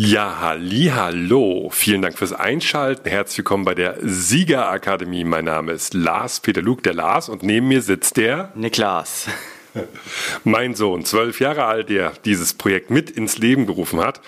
Ja, 0.00 0.38
halli, 0.38 0.92
hallo. 0.94 1.70
Vielen 1.72 2.02
Dank 2.02 2.16
fürs 2.16 2.32
Einschalten. 2.32 3.08
Herzlich 3.08 3.38
willkommen 3.38 3.64
bei 3.64 3.74
der 3.74 3.96
Siegerakademie. 4.00 5.24
Mein 5.24 5.46
Name 5.46 5.72
ist 5.72 5.92
Lars 5.92 6.38
Peter 6.38 6.62
Luke, 6.62 6.82
der 6.82 6.94
Lars, 6.94 7.28
und 7.28 7.42
neben 7.42 7.66
mir 7.66 7.82
sitzt 7.82 8.16
der 8.16 8.52
Niklas. 8.54 9.26
Mein 10.44 10.76
Sohn, 10.76 11.04
zwölf 11.04 11.40
Jahre 11.40 11.64
alt, 11.64 11.88
der 11.88 12.12
dieses 12.24 12.54
Projekt 12.54 12.90
mit 12.90 13.10
ins 13.10 13.38
Leben 13.38 13.66
gerufen 13.66 13.98
hat. 13.98 14.20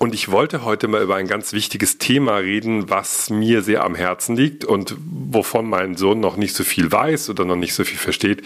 Und 0.00 0.12
ich 0.12 0.32
wollte 0.32 0.64
heute 0.64 0.88
mal 0.88 1.00
über 1.00 1.14
ein 1.14 1.28
ganz 1.28 1.52
wichtiges 1.52 1.98
Thema 1.98 2.38
reden, 2.38 2.90
was 2.90 3.30
mir 3.30 3.62
sehr 3.62 3.84
am 3.84 3.94
Herzen 3.94 4.34
liegt 4.34 4.64
und 4.64 4.96
wovon 4.98 5.70
mein 5.70 5.96
Sohn 5.96 6.18
noch 6.18 6.36
nicht 6.36 6.56
so 6.56 6.64
viel 6.64 6.90
weiß 6.90 7.30
oder 7.30 7.44
noch 7.44 7.54
nicht 7.54 7.74
so 7.74 7.84
viel 7.84 7.98
versteht. 7.98 8.42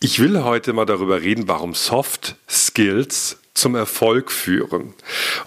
Ich 0.00 0.20
will 0.20 0.42
heute 0.42 0.72
mal 0.72 0.86
darüber 0.86 1.20
reden, 1.20 1.48
warum 1.48 1.74
Soft 1.74 2.36
Skills 2.48 3.41
zum 3.54 3.74
Erfolg 3.74 4.30
führen. 4.30 4.94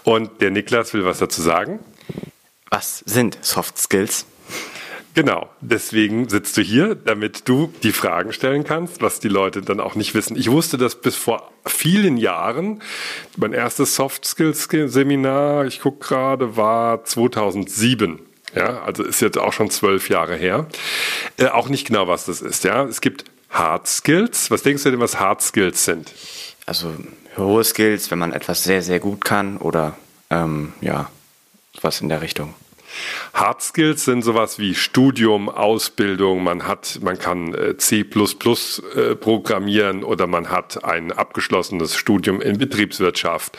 Und 0.03 0.41
der 0.41 0.51
Niklas 0.51 0.93
will 0.93 1.05
was 1.05 1.19
dazu 1.19 1.41
sagen. 1.41 1.79
Was 2.69 2.99
sind 2.99 3.37
Soft 3.41 3.77
Skills? 3.77 4.25
Genau, 5.15 5.49
deswegen 5.61 6.27
sitzt 6.27 6.57
du 6.57 6.61
hier, 6.61 6.93
damit 6.93 7.47
du 7.47 7.71
die 7.83 7.93
Fragen 7.93 8.33
stellen 8.33 8.65
kannst, 8.65 9.01
was 9.01 9.21
die 9.21 9.29
Leute 9.29 9.61
dann 9.61 9.79
auch 9.79 9.95
nicht 9.95 10.13
wissen. 10.13 10.35
Ich 10.35 10.51
wusste 10.51 10.77
das 10.77 10.99
bis 10.99 11.15
vor 11.15 11.53
vielen 11.65 12.17
Jahren. 12.17 12.81
Mein 13.37 13.53
erstes 13.53 13.95
Soft 13.95 14.25
Skills 14.25 14.67
Seminar, 14.69 15.65
ich 15.67 15.79
gucke 15.79 16.05
gerade, 16.05 16.57
war 16.57 17.05
2007. 17.05 18.19
Ja, 18.55 18.83
also 18.83 19.03
ist 19.03 19.21
jetzt 19.21 19.37
auch 19.37 19.53
schon 19.53 19.69
zwölf 19.69 20.09
Jahre 20.09 20.35
her. 20.35 20.67
Äh, 21.37 21.47
auch 21.47 21.69
nicht 21.69 21.87
genau, 21.87 22.09
was 22.09 22.25
das 22.25 22.41
ist. 22.41 22.65
Ja, 22.65 22.83
es 22.83 22.99
gibt 22.99 23.23
Hard 23.49 23.87
Skills. 23.87 24.51
Was 24.51 24.63
denkst 24.63 24.83
du 24.83 24.91
denn, 24.91 24.99
was 24.99 25.19
Hard 25.19 25.41
Skills 25.41 25.85
sind? 25.85 26.11
Also 26.65 26.93
hohe 27.37 27.63
Skills, 27.63 28.09
wenn 28.11 28.19
man 28.19 28.33
etwas 28.33 28.63
sehr, 28.63 28.81
sehr 28.81 28.99
gut 28.99 29.23
kann 29.23 29.57
oder 29.57 29.95
ähm, 30.29 30.73
ja, 30.81 31.09
was 31.81 32.01
in 32.01 32.09
der 32.09 32.21
Richtung. 32.21 32.53
Hard 33.33 33.61
Skills 33.61 34.05
sind 34.05 34.23
sowas 34.23 34.59
wie 34.59 34.75
Studium, 34.75 35.49
Ausbildung, 35.49 36.43
man 36.43 36.67
hat, 36.67 36.99
man 37.01 37.19
kann 37.19 37.53
äh, 37.53 37.77
C++ 37.77 38.01
äh, 38.01 39.15
programmieren 39.15 40.03
oder 40.03 40.27
man 40.27 40.49
hat 40.49 40.83
ein 40.83 41.11
abgeschlossenes 41.11 41.95
Studium 41.95 42.41
in 42.41 42.57
Betriebswirtschaft 42.57 43.57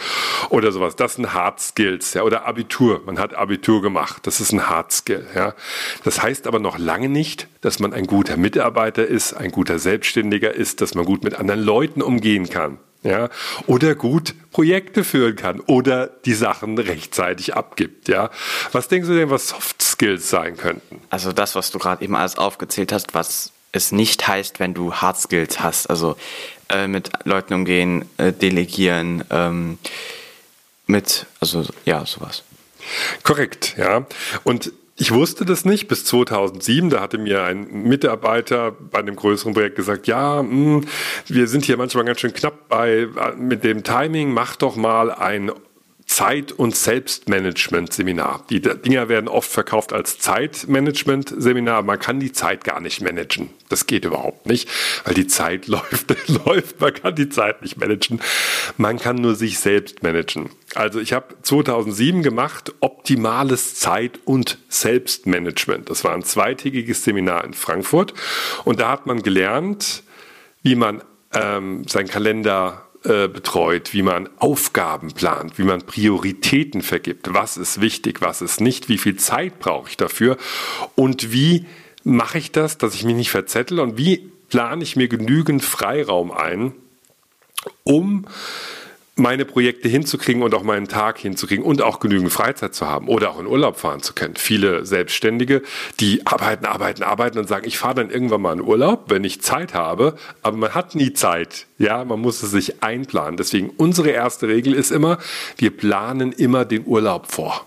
oder 0.48 0.72
sowas. 0.72 0.96
Das 0.96 1.16
sind 1.16 1.34
Hard 1.34 1.60
Skills, 1.60 2.14
ja, 2.14 2.22
oder 2.22 2.46
Abitur. 2.46 3.02
Man 3.04 3.18
hat 3.18 3.34
Abitur 3.34 3.82
gemacht. 3.82 4.26
Das 4.26 4.40
ist 4.40 4.52
ein 4.52 4.68
Hard 4.68 4.92
Skill, 4.92 5.26
ja. 5.34 5.54
Das 6.04 6.22
heißt 6.22 6.46
aber 6.46 6.58
noch 6.58 6.78
lange 6.78 7.08
nicht, 7.08 7.48
dass 7.60 7.78
man 7.78 7.92
ein 7.92 8.06
guter 8.06 8.36
Mitarbeiter 8.36 9.06
ist, 9.06 9.34
ein 9.34 9.50
guter 9.50 9.78
Selbstständiger 9.78 10.54
ist, 10.54 10.80
dass 10.80 10.94
man 10.94 11.04
gut 11.04 11.24
mit 11.24 11.34
anderen 11.34 11.60
Leuten 11.60 12.02
umgehen 12.02 12.48
kann 12.48 12.78
ja, 13.06 13.28
oder 13.66 13.94
gut 13.94 14.34
Projekte 14.50 15.04
führen 15.04 15.36
kann 15.36 15.60
oder 15.60 16.08
die 16.24 16.34
Sachen 16.34 16.76
rechtzeitig 16.78 17.54
abgibt, 17.54 18.08
ja. 18.08 18.30
Was 18.72 18.88
denkst 18.88 19.08
du 19.08 19.14
denn, 19.14 19.30
was 19.30 19.48
Soft 19.48 19.80
Skills 19.80 20.28
sein 20.28 20.56
könnten? 20.56 21.00
Also 21.08 21.32
das, 21.32 21.54
was 21.54 21.70
du 21.70 21.78
gerade 21.78 22.04
eben 22.04 22.16
alles 22.16 22.36
aufgezählt 22.36 22.92
hast, 22.92 23.14
was 23.14 23.52
es 23.72 23.92
nicht 23.92 24.26
heißt, 24.26 24.58
wenn 24.58 24.74
du 24.74 24.94
Hard 24.94 25.18
Skills 25.18 25.60
hast, 25.60 25.88
also 25.88 26.16
äh, 26.68 26.88
mit 26.88 27.10
Leuten 27.24 27.54
umgehen, 27.54 28.06
äh, 28.16 28.32
delegieren, 28.32 29.24
ähm, 29.30 29.78
mit, 30.86 31.26
also 31.40 31.64
ja, 31.84 32.04
sowas. 32.06 32.42
Korrekt, 33.22 33.74
ja. 33.76 34.06
Und 34.44 34.72
ich 34.98 35.12
wusste 35.12 35.44
das 35.44 35.64
nicht 35.64 35.88
bis 35.88 36.04
2007. 36.06 36.88
Da 36.88 37.00
hatte 37.00 37.18
mir 37.18 37.44
ein 37.44 37.82
Mitarbeiter 37.82 38.72
bei 38.72 38.98
einem 38.98 39.14
größeren 39.14 39.52
Projekt 39.52 39.76
gesagt, 39.76 40.06
ja, 40.06 40.42
mh, 40.42 40.50
hm, 40.50 40.84
wir 41.26 41.48
sind 41.48 41.66
hier 41.66 41.76
manchmal 41.76 42.04
ganz 42.04 42.20
schön 42.20 42.32
knapp 42.32 42.68
bei, 42.68 43.06
mit 43.36 43.62
dem 43.62 43.84
Timing. 43.84 44.32
Mach 44.32 44.56
doch 44.56 44.74
mal 44.76 45.10
ein 45.10 45.52
Zeit- 46.06 46.52
und 46.52 46.74
Selbstmanagement-Seminar. 46.74 48.44
Die 48.48 48.60
Dinger 48.60 49.08
werden 49.08 49.28
oft 49.28 49.50
verkauft 49.50 49.92
als 49.92 50.18
Zeitmanagement-Seminar. 50.18 51.82
Man 51.82 51.98
kann 51.98 52.20
die 52.20 52.32
Zeit 52.32 52.64
gar 52.64 52.80
nicht 52.80 53.02
managen. 53.02 53.50
Das 53.68 53.86
geht 53.86 54.04
überhaupt 54.04 54.46
nicht, 54.46 54.68
weil 55.04 55.14
die 55.14 55.26
Zeit 55.26 55.66
läuft, 55.66 56.14
läuft. 56.28 56.80
Man 56.80 56.94
kann 56.94 57.16
die 57.16 57.28
Zeit 57.28 57.60
nicht 57.62 57.76
managen. 57.76 58.20
Man 58.76 58.98
kann 58.98 59.16
nur 59.16 59.34
sich 59.34 59.58
selbst 59.58 60.02
managen. 60.04 60.48
Also 60.74 61.00
ich 61.00 61.12
habe 61.12 61.34
2007 61.42 62.22
gemacht 62.22 62.72
optimales 62.80 63.74
Zeit- 63.74 64.20
und 64.24 64.58
Selbstmanagement. 64.68 65.90
Das 65.90 66.04
war 66.04 66.14
ein 66.14 66.22
zweitägiges 66.22 67.02
Seminar 67.02 67.44
in 67.44 67.52
Frankfurt 67.52 68.14
und 68.64 68.80
da 68.80 68.90
hat 68.90 69.06
man 69.06 69.22
gelernt, 69.22 70.04
wie 70.62 70.76
man 70.76 71.02
ähm, 71.32 71.84
seinen 71.88 72.08
Kalender 72.08 72.85
äh, 73.06 73.28
betreut, 73.28 73.92
wie 73.92 74.02
man 74.02 74.28
Aufgaben 74.38 75.12
plant, 75.12 75.58
wie 75.58 75.62
man 75.62 75.82
Prioritäten 75.82 76.82
vergibt, 76.82 77.32
was 77.32 77.56
ist 77.56 77.80
wichtig, 77.80 78.20
was 78.20 78.42
ist 78.42 78.60
nicht, 78.60 78.88
wie 78.88 78.98
viel 78.98 79.16
Zeit 79.16 79.60
brauche 79.60 79.88
ich 79.90 79.96
dafür 79.96 80.36
und 80.96 81.32
wie 81.32 81.66
mache 82.02 82.38
ich 82.38 82.50
das, 82.50 82.78
dass 82.78 82.94
ich 82.94 83.04
mich 83.04 83.14
nicht 83.14 83.30
verzettel 83.30 83.78
und 83.80 83.96
wie 83.96 84.30
plane 84.48 84.82
ich 84.82 84.96
mir 84.96 85.08
genügend 85.08 85.64
Freiraum 85.64 86.32
ein, 86.32 86.72
um 87.84 88.26
meine 89.18 89.46
Projekte 89.46 89.88
hinzukriegen 89.88 90.42
und 90.42 90.54
auch 90.54 90.62
meinen 90.62 90.88
Tag 90.88 91.18
hinzukriegen 91.18 91.64
und 91.64 91.80
auch 91.80 92.00
genügend 92.00 92.30
Freizeit 92.30 92.74
zu 92.74 92.86
haben 92.86 93.08
oder 93.08 93.30
auch 93.30 93.40
in 93.40 93.46
Urlaub 93.46 93.78
fahren 93.78 94.02
zu 94.02 94.12
können. 94.12 94.36
Viele 94.36 94.84
Selbstständige, 94.84 95.62
die 96.00 96.26
arbeiten, 96.26 96.66
arbeiten, 96.66 97.02
arbeiten 97.02 97.38
und 97.38 97.48
sagen, 97.48 97.66
ich 97.66 97.78
fahre 97.78 97.94
dann 97.94 98.10
irgendwann 98.10 98.42
mal 98.42 98.52
in 98.52 98.60
Urlaub, 98.60 99.04
wenn 99.08 99.24
ich 99.24 99.40
Zeit 99.40 99.72
habe, 99.72 100.16
aber 100.42 100.58
man 100.58 100.74
hat 100.74 100.94
nie 100.94 101.14
Zeit. 101.14 101.66
Ja, 101.78 102.04
man 102.04 102.20
muss 102.20 102.42
es 102.42 102.50
sich 102.50 102.82
einplanen. 102.82 103.38
Deswegen 103.38 103.70
unsere 103.70 104.10
erste 104.10 104.48
Regel 104.48 104.74
ist 104.74 104.92
immer, 104.92 105.16
wir 105.56 105.74
planen 105.74 106.32
immer 106.32 106.66
den 106.66 106.86
Urlaub 106.86 107.26
vor. 107.26 107.64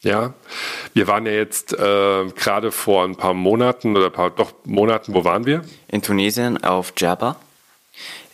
Ja, 0.00 0.34
wir 0.94 1.06
waren 1.06 1.26
ja 1.26 1.32
jetzt 1.32 1.74
äh, 1.74 2.26
gerade 2.34 2.72
vor 2.72 3.04
ein 3.04 3.14
paar 3.14 3.34
Monaten 3.34 3.96
oder 3.96 4.10
paar 4.10 4.30
doch 4.30 4.52
Monaten, 4.64 5.14
wo 5.14 5.24
waren 5.24 5.46
wir? 5.46 5.62
In 5.88 6.02
Tunesien 6.02 6.62
auf 6.62 6.92
Djerba, 6.92 7.36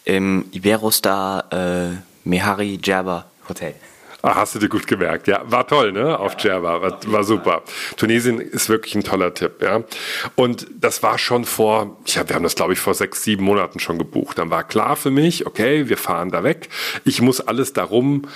im 0.04 0.46
Iberostar 0.52 1.52
äh 1.52 2.13
Mehari 2.24 2.78
Djerba 2.78 3.26
Hotel. 3.48 3.74
Ah, 4.22 4.36
hast 4.36 4.54
du 4.54 4.58
dir 4.58 4.70
gut 4.70 4.86
gemerkt, 4.86 5.28
ja. 5.28 5.42
War 5.44 5.66
toll, 5.66 5.92
ne? 5.92 6.18
Auf 6.18 6.36
Djerba. 6.36 6.80
War, 6.80 6.98
war, 7.04 7.24
super. 7.24 7.62
Tunesien 7.98 8.40
ist 8.40 8.70
wirklich 8.70 8.94
ein 8.94 9.04
toller 9.04 9.34
Tipp, 9.34 9.60
ja. 9.60 9.84
Und 10.34 10.66
das 10.80 11.02
war 11.02 11.18
schon 11.18 11.44
vor, 11.44 11.98
ja, 12.06 12.26
wir 12.26 12.34
haben 12.34 12.42
das, 12.42 12.54
glaube 12.54 12.72
ich, 12.72 12.78
vor 12.78 12.94
sechs, 12.94 13.22
sieben 13.22 13.44
Monaten 13.44 13.80
schon 13.80 13.98
gebucht. 13.98 14.38
Dann 14.38 14.48
war 14.48 14.64
klar 14.64 14.96
für 14.96 15.10
mich, 15.10 15.46
okay, 15.46 15.90
wir 15.90 15.98
fahren 15.98 16.30
da 16.30 16.42
weg. 16.42 16.70
Ich 17.04 17.20
muss 17.20 17.42
alles 17.42 17.74
darum 17.74 18.26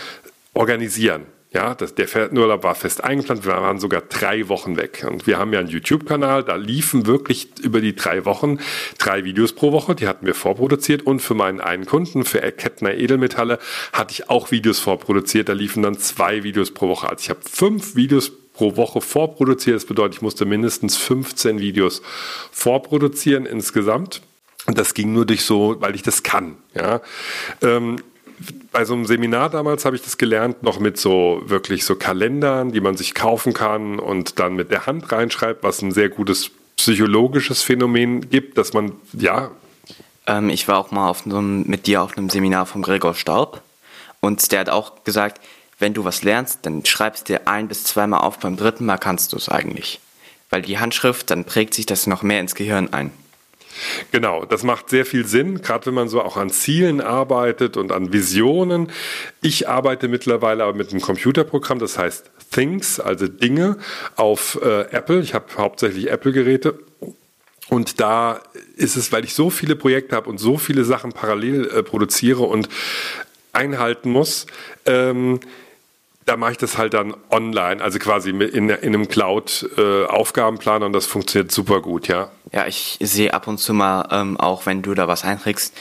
organisieren. 0.53 1.25
Ja, 1.51 1.75
das, 1.75 1.95
der 1.95 2.09
Urlaub 2.33 2.63
war 2.63 2.75
fest 2.75 3.03
eingeplant. 3.03 3.47
Wir 3.47 3.53
waren 3.53 3.81
sogar 3.81 4.03
drei 4.03 4.49
Wochen 4.49 4.77
weg. 4.77 5.07
Und 5.09 5.27
wir 5.27 5.39
haben 5.39 5.53
ja 5.55 5.61
einen 5.61 5.69
YouTube-Kanal. 5.69 6.45
Da 6.45 6.57
liefen 6.57 7.07
wirklich 7.07 7.49
über 7.63 7.81
die 7.81 7.97
drei 7.97 8.27
Wochen 8.27 8.59
drei 8.99 9.25
Videos 9.25 9.55
pro 9.55 9.73
Woche. 9.73 9.95
Die 9.95 10.07
hatten 10.07 10.27
wir 10.27 10.35
vorproduziert. 10.35 11.03
Und 11.03 11.21
für 11.21 11.33
meinen 11.33 11.61
einen 11.61 11.87
Kunden, 11.87 12.25
für 12.25 12.41
Kettner 12.41 12.95
Edelmetalle, 12.95 13.59
hatte 13.95 14.13
ich 14.13 14.29
auch 14.29 14.51
Videos 14.51 14.79
vorproduziert. 14.79 15.49
Da 15.49 15.55
liefen 15.55 15.83
dann 15.83 15.99
zwei 15.99 16.43
Videos 16.43 16.71
pro 16.73 16.89
Woche. 16.89 17.09
Also 17.09 17.23
ich 17.23 17.31
habe 17.31 17.41
fünf 17.43 17.97
Videos 17.97 18.31
pro 18.53 18.77
Woche 18.77 19.01
vorproduziert. 19.01 19.77
Das 19.77 19.87
bedeutet, 19.87 20.17
ich 20.17 20.23
musste 20.23 20.45
mindestens 20.45 20.99
15 20.99 21.61
Videos 21.61 22.03
vorproduzieren 22.53 23.47
insgesamt. 23.47 24.21
Und 24.67 24.77
das 24.77 24.93
ging 24.93 25.15
nur 25.15 25.25
durch 25.25 25.47
so, 25.47 25.77
weil 25.81 25.95
ich 25.95 26.03
das 26.03 26.23
kann. 26.23 26.59
Ja. 26.75 27.01
Ähm, 27.63 27.97
bei 28.73 28.85
so 28.85 28.95
einem 28.95 29.07
Seminar 29.07 29.51
damals 29.51 29.85
habe 29.85 29.97
ich 29.97 30.03
das 30.03 30.19
gelernt, 30.19 30.63
noch 30.63 30.79
mit 30.81 30.99
so 30.99 31.43
wirklich 31.45 31.85
so 31.85 31.97
Kalendern, 31.97 32.73
die 32.73 32.81
man 32.81 32.97
sich 32.97 33.15
kaufen 33.15 33.53
kann 33.53 33.99
und 33.99 34.39
dann 34.39 34.55
mit 34.55 34.71
der 34.71 34.87
Hand 34.87 35.11
reinschreibt, 35.11 35.63
was 35.63 35.83
ein 35.83 35.93
sehr 35.93 36.09
gutes 36.09 36.51
psychologisches 36.77 37.63
Phänomen 37.63 38.31
gibt, 38.31 38.57
dass 38.59 38.73
man, 38.73 38.93
ja. 39.13 39.51
Ähm, 40.27 40.49
ich 40.51 40.69
war 40.69 40.79
auch 40.79 40.91
mal 40.91 41.09
auf 41.09 41.27
einem, 41.27 41.65
mit 41.67 41.87
dir 41.87 42.03
auf 42.03 42.17
einem 42.17 42.31
Seminar 42.31 42.67
von 42.67 42.83
Gregor 42.83 43.15
Staub 43.15 43.63
und 44.21 44.53
der 44.53 44.61
hat 44.61 44.71
auch 44.71 45.05
gesagt, 45.05 45.41
wenn 45.79 45.95
du 45.95 46.05
was 46.05 46.23
lernst, 46.23 46.61
dann 46.63 46.85
schreibst 46.85 47.29
dir 47.29 47.47
ein 47.47 47.69
bis 47.69 47.85
zweimal 47.85 48.21
auf, 48.21 48.39
beim 48.39 48.57
dritten 48.57 48.85
Mal 48.85 48.99
kannst 48.99 49.33
du 49.33 49.37
es 49.37 49.49
eigentlich. 49.49 50.01
Weil 50.51 50.63
die 50.63 50.79
Handschrift, 50.79 51.31
dann 51.31 51.45
prägt 51.45 51.75
sich 51.75 51.87
das 51.87 52.07
noch 52.07 52.23
mehr 52.23 52.41
ins 52.41 52.55
Gehirn 52.55 52.93
ein. 52.93 53.13
Genau, 54.13 54.45
das 54.45 54.63
macht 54.63 54.91
sehr 54.91 55.07
viel 55.07 55.27
Sinn, 55.27 55.63
gerade 55.63 55.87
wenn 55.87 55.95
man 55.95 56.09
so 56.09 56.23
auch 56.23 56.37
an 56.37 56.51
Zielen 56.51 57.01
arbeitet 57.01 57.77
und 57.77 57.93
an 57.93 58.13
Visionen. 58.13 58.91
Ich 59.43 59.69
arbeite 59.69 60.09
mittlerweile 60.09 60.65
aber 60.65 60.75
mit 60.75 60.91
einem 60.91 61.01
Computerprogramm, 61.01 61.79
das 61.79 61.99
heißt 61.99 62.31
Things, 62.51 63.01
also 63.01 63.29
Dinge 63.29 63.79
auf 64.17 64.59
äh, 64.63 64.83
Apple. 64.91 65.21
Ich 65.21 65.35
habe 65.35 65.47
hauptsächlich 65.57 66.11
Apple-Geräte. 66.11 66.79
Und 67.69 68.01
da 68.01 68.41
ist 68.77 68.97
es, 68.97 69.13
weil 69.13 69.25
ich 69.25 69.35
so 69.35 69.51
viele 69.51 69.77
Projekte 69.77 70.17
habe 70.17 70.31
und 70.31 70.39
so 70.39 70.57
viele 70.57 70.85
Sachen 70.85 71.13
parallel 71.13 71.69
äh, 71.69 71.83
produziere 71.83 72.43
und 72.43 72.69
einhalten 73.53 74.11
muss, 74.11 74.47
ähm, 74.87 75.41
da 76.29 76.37
mache 76.37 76.53
ich 76.53 76.59
das 76.59 76.77
halt 76.77 76.95
dann 76.95 77.15
online, 77.31 77.83
also 77.83 77.99
quasi 77.99 78.31
in, 78.31 78.41
in 78.41 78.71
einem 78.71 79.09
Cloud-Aufgabenplaner 79.09 80.85
äh, 80.85 80.87
und 80.87 80.93
das 80.93 81.07
funktioniert 81.07 81.51
super 81.51 81.81
gut, 81.81 82.07
ja. 82.09 82.31
Ja, 82.53 82.67
ich 82.67 82.99
sehe 83.01 83.33
ab 83.33 83.47
und 83.47 83.59
zu 83.59 83.73
mal, 83.75 84.09
ähm, 84.11 84.39
auch 84.39 84.67
wenn 84.67 84.83
du 84.83 84.95
da 84.95 85.09
was 85.09 85.25
einträgst, 85.25 85.75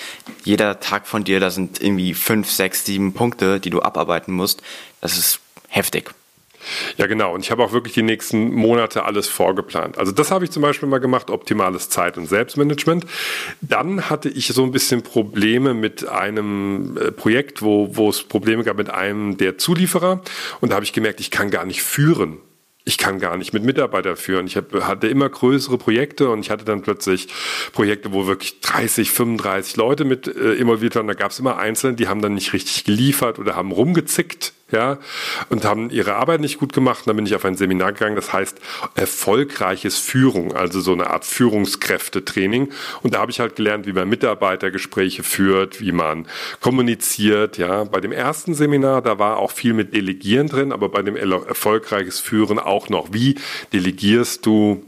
jeder 0.43 0.79
Tag 0.79 1.07
von 1.07 1.23
dir, 1.23 1.39
da 1.39 1.49
sind 1.49 1.81
irgendwie 1.81 2.13
fünf, 2.13 2.49
sechs, 2.49 2.85
sieben 2.85 3.13
Punkte, 3.13 3.59
die 3.59 3.69
du 3.69 3.81
abarbeiten 3.81 4.33
musst. 4.33 4.61
Das 5.01 5.17
ist 5.17 5.39
heftig. 5.67 6.13
Ja, 6.97 7.07
genau. 7.07 7.33
Und 7.33 7.41
ich 7.41 7.51
habe 7.51 7.63
auch 7.63 7.73
wirklich 7.73 7.93
die 7.93 8.03
nächsten 8.03 8.53
Monate 8.53 9.03
alles 9.03 9.27
vorgeplant. 9.27 9.97
Also 9.97 10.11
das 10.11 10.31
habe 10.31 10.45
ich 10.45 10.51
zum 10.51 10.61
Beispiel 10.61 10.89
mal 10.89 10.99
gemacht, 10.99 11.29
optimales 11.29 11.89
Zeit- 11.89 12.17
und 12.17 12.27
Selbstmanagement. 12.27 13.05
Dann 13.61 14.09
hatte 14.09 14.29
ich 14.29 14.47
so 14.47 14.63
ein 14.63 14.71
bisschen 14.71 15.03
Probleme 15.03 15.73
mit 15.73 16.07
einem 16.07 16.97
äh, 16.97 17.11
Projekt, 17.11 17.61
wo, 17.61 17.95
wo 17.95 18.09
es 18.09 18.23
Probleme 18.23 18.63
gab 18.63 18.77
mit 18.77 18.89
einem 18.89 19.37
der 19.37 19.57
Zulieferer. 19.57 20.21
Und 20.61 20.69
da 20.71 20.75
habe 20.75 20.85
ich 20.85 20.93
gemerkt, 20.93 21.19
ich 21.19 21.31
kann 21.31 21.49
gar 21.49 21.65
nicht 21.65 21.83
führen 21.83 22.39
ich 22.87 22.97
kann 22.97 23.19
gar 23.19 23.35
nicht 23.35 23.53
mit 23.53 23.63
Mitarbeitern 23.63 24.15
führen. 24.15 24.47
Ich 24.47 24.55
hatte 24.55 25.07
immer 25.07 25.27
größere 25.27 25.77
Projekte 25.77 26.29
und 26.29 26.39
ich 26.39 26.49
hatte 26.49 26.63
dann 26.63 26.81
plötzlich 26.81 27.27
Projekte, 27.73 28.13
wo 28.13 28.27
wirklich 28.27 28.61
30, 28.61 29.11
35 29.11 29.75
Leute 29.75 30.05
mit 30.05 30.27
äh, 30.27 30.53
involviert 30.53 30.95
waren. 30.95 31.05
Da 31.05 31.13
gab 31.13 31.31
es 31.31 31.39
immer 31.39 31.57
Einzelne, 31.57 31.97
die 31.97 32.07
haben 32.07 32.21
dann 32.21 32.33
nicht 32.33 32.53
richtig 32.53 32.85
geliefert 32.85 33.39
oder 33.39 33.57
haben 33.57 33.73
rumgezickt 33.73 34.53
ja, 34.71 34.97
und 35.49 35.63
haben 35.63 35.89
ihre 35.89 36.15
Arbeit 36.15 36.41
nicht 36.41 36.59
gut 36.59 36.73
gemacht. 36.73 37.01
Und 37.01 37.07
dann 37.07 37.15
bin 37.15 37.25
ich 37.25 37.35
auf 37.35 37.45
ein 37.45 37.55
Seminar 37.55 37.93
gegangen, 37.93 38.15
das 38.15 38.33
heißt 38.33 38.59
erfolgreiches 38.95 39.97
Führung, 39.97 40.53
also 40.53 40.81
so 40.81 40.93
eine 40.93 41.09
Art 41.09 41.25
Führungskräftetraining. 41.25 42.71
Und 43.03 43.13
da 43.13 43.19
habe 43.19 43.31
ich 43.31 43.39
halt 43.39 43.55
gelernt, 43.55 43.85
wie 43.87 43.93
man 43.93 44.09
Mitarbeitergespräche 44.09 45.23
führt, 45.23 45.79
wie 45.79 45.91
man 45.91 46.27
kommuniziert. 46.59 47.57
Ja, 47.57 47.85
bei 47.85 47.99
dem 47.99 48.11
ersten 48.11 48.53
Seminar, 48.53 49.01
da 49.01 49.19
war 49.19 49.37
auch 49.37 49.51
viel 49.51 49.73
mit 49.73 49.93
Delegieren 49.93 50.47
drin, 50.47 50.71
aber 50.71 50.89
bei 50.89 51.01
dem 51.01 51.15
erfolgreiches 51.15 52.19
Führen 52.19 52.59
auch 52.59 52.89
noch. 52.89 53.13
Wie 53.13 53.35
delegierst 53.73 54.45
du 54.45 54.83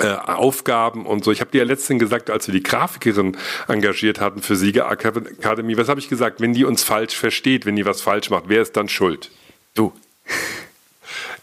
äh, 0.00 0.14
Aufgaben 0.14 1.06
und 1.06 1.24
so. 1.24 1.32
Ich 1.32 1.40
habe 1.40 1.50
dir 1.50 1.58
ja 1.58 1.64
letztens 1.64 2.00
gesagt, 2.00 2.30
als 2.30 2.46
wir 2.46 2.52
die 2.52 2.62
Grafikerin 2.62 3.36
engagiert 3.66 4.20
hatten 4.20 4.42
für 4.42 4.56
Sieger 4.56 4.88
Akademie, 4.88 5.76
was 5.76 5.88
habe 5.88 6.00
ich 6.00 6.08
gesagt? 6.08 6.40
Wenn 6.40 6.52
die 6.52 6.64
uns 6.64 6.82
falsch 6.82 7.16
versteht, 7.16 7.66
wenn 7.66 7.76
die 7.76 7.86
was 7.86 8.00
falsch 8.00 8.30
macht, 8.30 8.44
wer 8.48 8.62
ist 8.62 8.76
dann 8.76 8.88
schuld? 8.88 9.30
Du. 9.74 9.92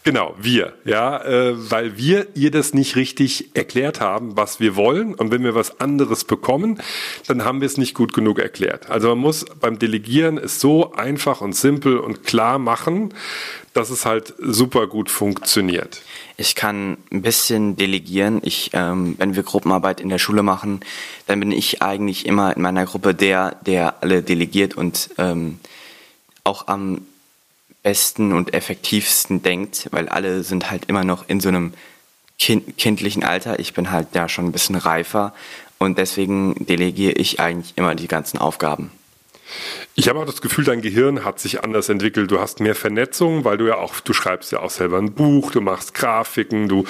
Genau, 0.06 0.36
wir, 0.38 0.72
ja, 0.84 1.20
äh, 1.24 1.54
weil 1.68 1.96
wir 1.96 2.28
ihr 2.36 2.52
das 2.52 2.72
nicht 2.74 2.94
richtig 2.94 3.50
erklärt 3.54 4.00
haben, 4.00 4.36
was 4.36 4.60
wir 4.60 4.76
wollen. 4.76 5.16
Und 5.16 5.32
wenn 5.32 5.42
wir 5.42 5.56
was 5.56 5.80
anderes 5.80 6.22
bekommen, 6.22 6.80
dann 7.26 7.44
haben 7.44 7.60
wir 7.60 7.66
es 7.66 7.76
nicht 7.76 7.92
gut 7.92 8.12
genug 8.12 8.38
erklärt. 8.38 8.88
Also 8.88 9.08
man 9.08 9.18
muss 9.18 9.44
beim 9.60 9.80
Delegieren 9.80 10.38
es 10.38 10.60
so 10.60 10.92
einfach 10.92 11.40
und 11.40 11.56
simpel 11.56 11.98
und 11.98 12.22
klar 12.22 12.60
machen, 12.60 13.14
dass 13.72 13.90
es 13.90 14.06
halt 14.06 14.32
super 14.38 14.86
gut 14.86 15.10
funktioniert. 15.10 16.02
Ich 16.36 16.54
kann 16.54 16.98
ein 17.10 17.22
bisschen 17.22 17.74
delegieren. 17.74 18.38
Ich, 18.44 18.70
ähm, 18.74 19.16
wenn 19.18 19.34
wir 19.34 19.42
Gruppenarbeit 19.42 20.00
in 20.00 20.08
der 20.08 20.18
Schule 20.18 20.44
machen, 20.44 20.82
dann 21.26 21.40
bin 21.40 21.50
ich 21.50 21.82
eigentlich 21.82 22.26
immer 22.26 22.54
in 22.54 22.62
meiner 22.62 22.84
Gruppe 22.84 23.12
der, 23.12 23.56
der 23.66 24.04
alle 24.04 24.22
delegiert 24.22 24.76
und 24.76 25.10
ähm, 25.18 25.58
auch 26.44 26.68
am 26.68 27.00
besten 27.86 28.32
und 28.32 28.52
effektivsten 28.52 29.44
denkt, 29.44 29.86
weil 29.92 30.08
alle 30.08 30.42
sind 30.42 30.72
halt 30.72 30.86
immer 30.86 31.04
noch 31.04 31.28
in 31.28 31.38
so 31.38 31.50
einem 31.50 31.72
kind, 32.36 32.76
kindlichen 32.76 33.22
Alter. 33.22 33.60
Ich 33.60 33.74
bin 33.74 33.92
halt 33.92 34.08
ja 34.12 34.28
schon 34.28 34.46
ein 34.46 34.50
bisschen 34.50 34.74
reifer 34.74 35.32
und 35.78 35.96
deswegen 35.96 36.66
delegiere 36.66 37.12
ich 37.12 37.38
eigentlich 37.38 37.74
immer 37.76 37.94
die 37.94 38.08
ganzen 38.08 38.38
Aufgaben. 38.38 38.90
Ich 39.94 40.08
habe 40.08 40.18
auch 40.18 40.26
das 40.26 40.40
Gefühl, 40.40 40.64
dein 40.64 40.82
Gehirn 40.82 41.24
hat 41.24 41.40
sich 41.40 41.62
anders 41.62 41.88
entwickelt. 41.88 42.30
Du 42.30 42.40
hast 42.40 42.60
mehr 42.60 42.74
Vernetzung, 42.74 43.44
weil 43.44 43.58
du 43.58 43.66
ja 43.66 43.76
auch, 43.76 44.00
du 44.00 44.12
schreibst 44.12 44.52
ja 44.52 44.60
auch 44.60 44.70
selber 44.70 44.98
ein 44.98 45.12
Buch, 45.12 45.50
du 45.50 45.60
machst 45.60 45.94
Grafiken, 45.94 46.68
du 46.68 46.84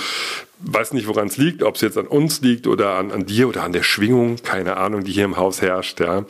weißt 0.61 0.95
nicht, 0.95 1.07
woran 1.07 1.29
es 1.29 1.37
liegt, 1.37 1.63
ob 1.63 1.75
es 1.75 1.83
jetzt 1.83 1.99
an 1.99 2.07
uns 2.07 2.41
liegt 2.41 2.67
oder 2.67 2.95
an, 2.95 3.13
an 3.13 3.27
dir 3.27 3.49
oder 3.49 3.63
an 3.63 3.73
der 3.73 3.83
Schwingung, 3.83 4.37
keine 4.43 4.77
Ahnung, 4.79 5.05
die 5.05 5.13
hier 5.13 5.25
im 5.25 5.37
Haus 5.37 5.61
herrscht. 5.61 6.01
Ja. 6.01 6.25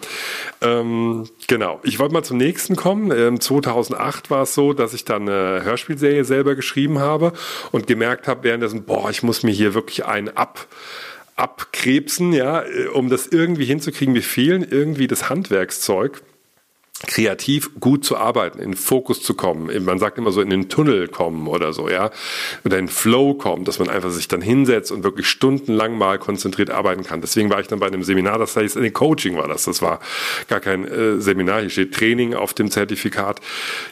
Ähm, 0.61 1.29
genau. 1.47 1.81
Ich 1.85 1.99
wollte 1.99 2.13
mal 2.13 2.25
zum 2.25 2.37
nächsten 2.37 2.77
kommen. 2.77 3.13
Ähm, 3.17 3.41
2008 3.41 4.31
war 4.31 4.43
es 4.43 4.55
so, 4.55 4.73
dass 4.73 4.95
ich 4.95 5.05
dann 5.05 5.29
eine 5.29 5.63
Hörspielserie 5.65 6.25
selber 6.25 6.55
geschrieben 6.57 6.99
habe 6.99 7.33
und 7.71 7.87
gemerkt 7.87 8.27
habe 8.27 8.43
währenddessen, 8.45 8.85
boah, 8.85 9.11
ich 9.11 9.23
muss 9.23 9.43
mir 9.43 9.53
hier 9.53 9.75
wirklich 9.75 10.05
einen 10.05 10.37
ab 10.37 10.67
abkrebsen, 11.37 12.33
ja, 12.33 12.65
um 12.95 13.09
das 13.09 13.27
irgendwie 13.27 13.67
hinzukriegen. 13.67 14.15
Wir 14.15 14.23
fehlen 14.23 14.67
irgendwie 14.69 15.07
das 15.07 15.29
Handwerkszeug 15.29 16.23
kreativ 17.01 17.79
gut 17.79 18.07
zu 18.07 18.17
arbeiten, 18.17 18.59
in 18.59 18.75
Fokus 18.75 19.23
zu 19.23 19.35
kommen. 19.35 19.71
Man 19.85 19.99
sagt 19.99 20.17
immer 20.17 20.33
so 20.33 20.41
in 20.41 20.49
den 20.49 20.71
Tunnel 20.71 21.09
kommen 21.09 21.47
oder 21.47 21.75
so, 21.75 21.91
ja, 21.91 22.11
oder 22.65 22.79
in 22.79 22.89
Flow 22.89 23.35
kommen, 23.35 23.65
dass 23.65 23.79
man 23.79 23.91
einfach 23.91 24.11
sich 24.11 24.29
dann 24.29 24.41
hinsetzt 24.41 24.91
und 24.91 25.05
wirklich 25.05 25.29
stundenlang 25.29 25.99
mal 25.99 26.19
konzentriert 26.19 26.71
arbeiten 26.71 27.05
kann. 27.05 27.21
Deswegen 27.21 27.51
war 27.51 27.61
ich 27.61 27.67
dann 27.67 27.81
bei 27.81 27.87
einem 27.87 28.03
Seminar, 28.03 28.39
das 28.39 28.57
heißt, 28.57 28.77
in 28.77 28.93
Coaching 28.95 29.37
war 29.37 29.47
das. 29.47 29.65
Das 29.65 29.83
war 29.83 30.01
gar 30.49 30.61
kein 30.61 30.87
äh, 30.87 31.21
Seminar. 31.21 31.61
Hier 31.61 31.69
steht 31.71 31.95
Training 31.95 32.33
auf 32.35 32.55
dem 32.55 32.71
Zertifikat. 32.71 33.43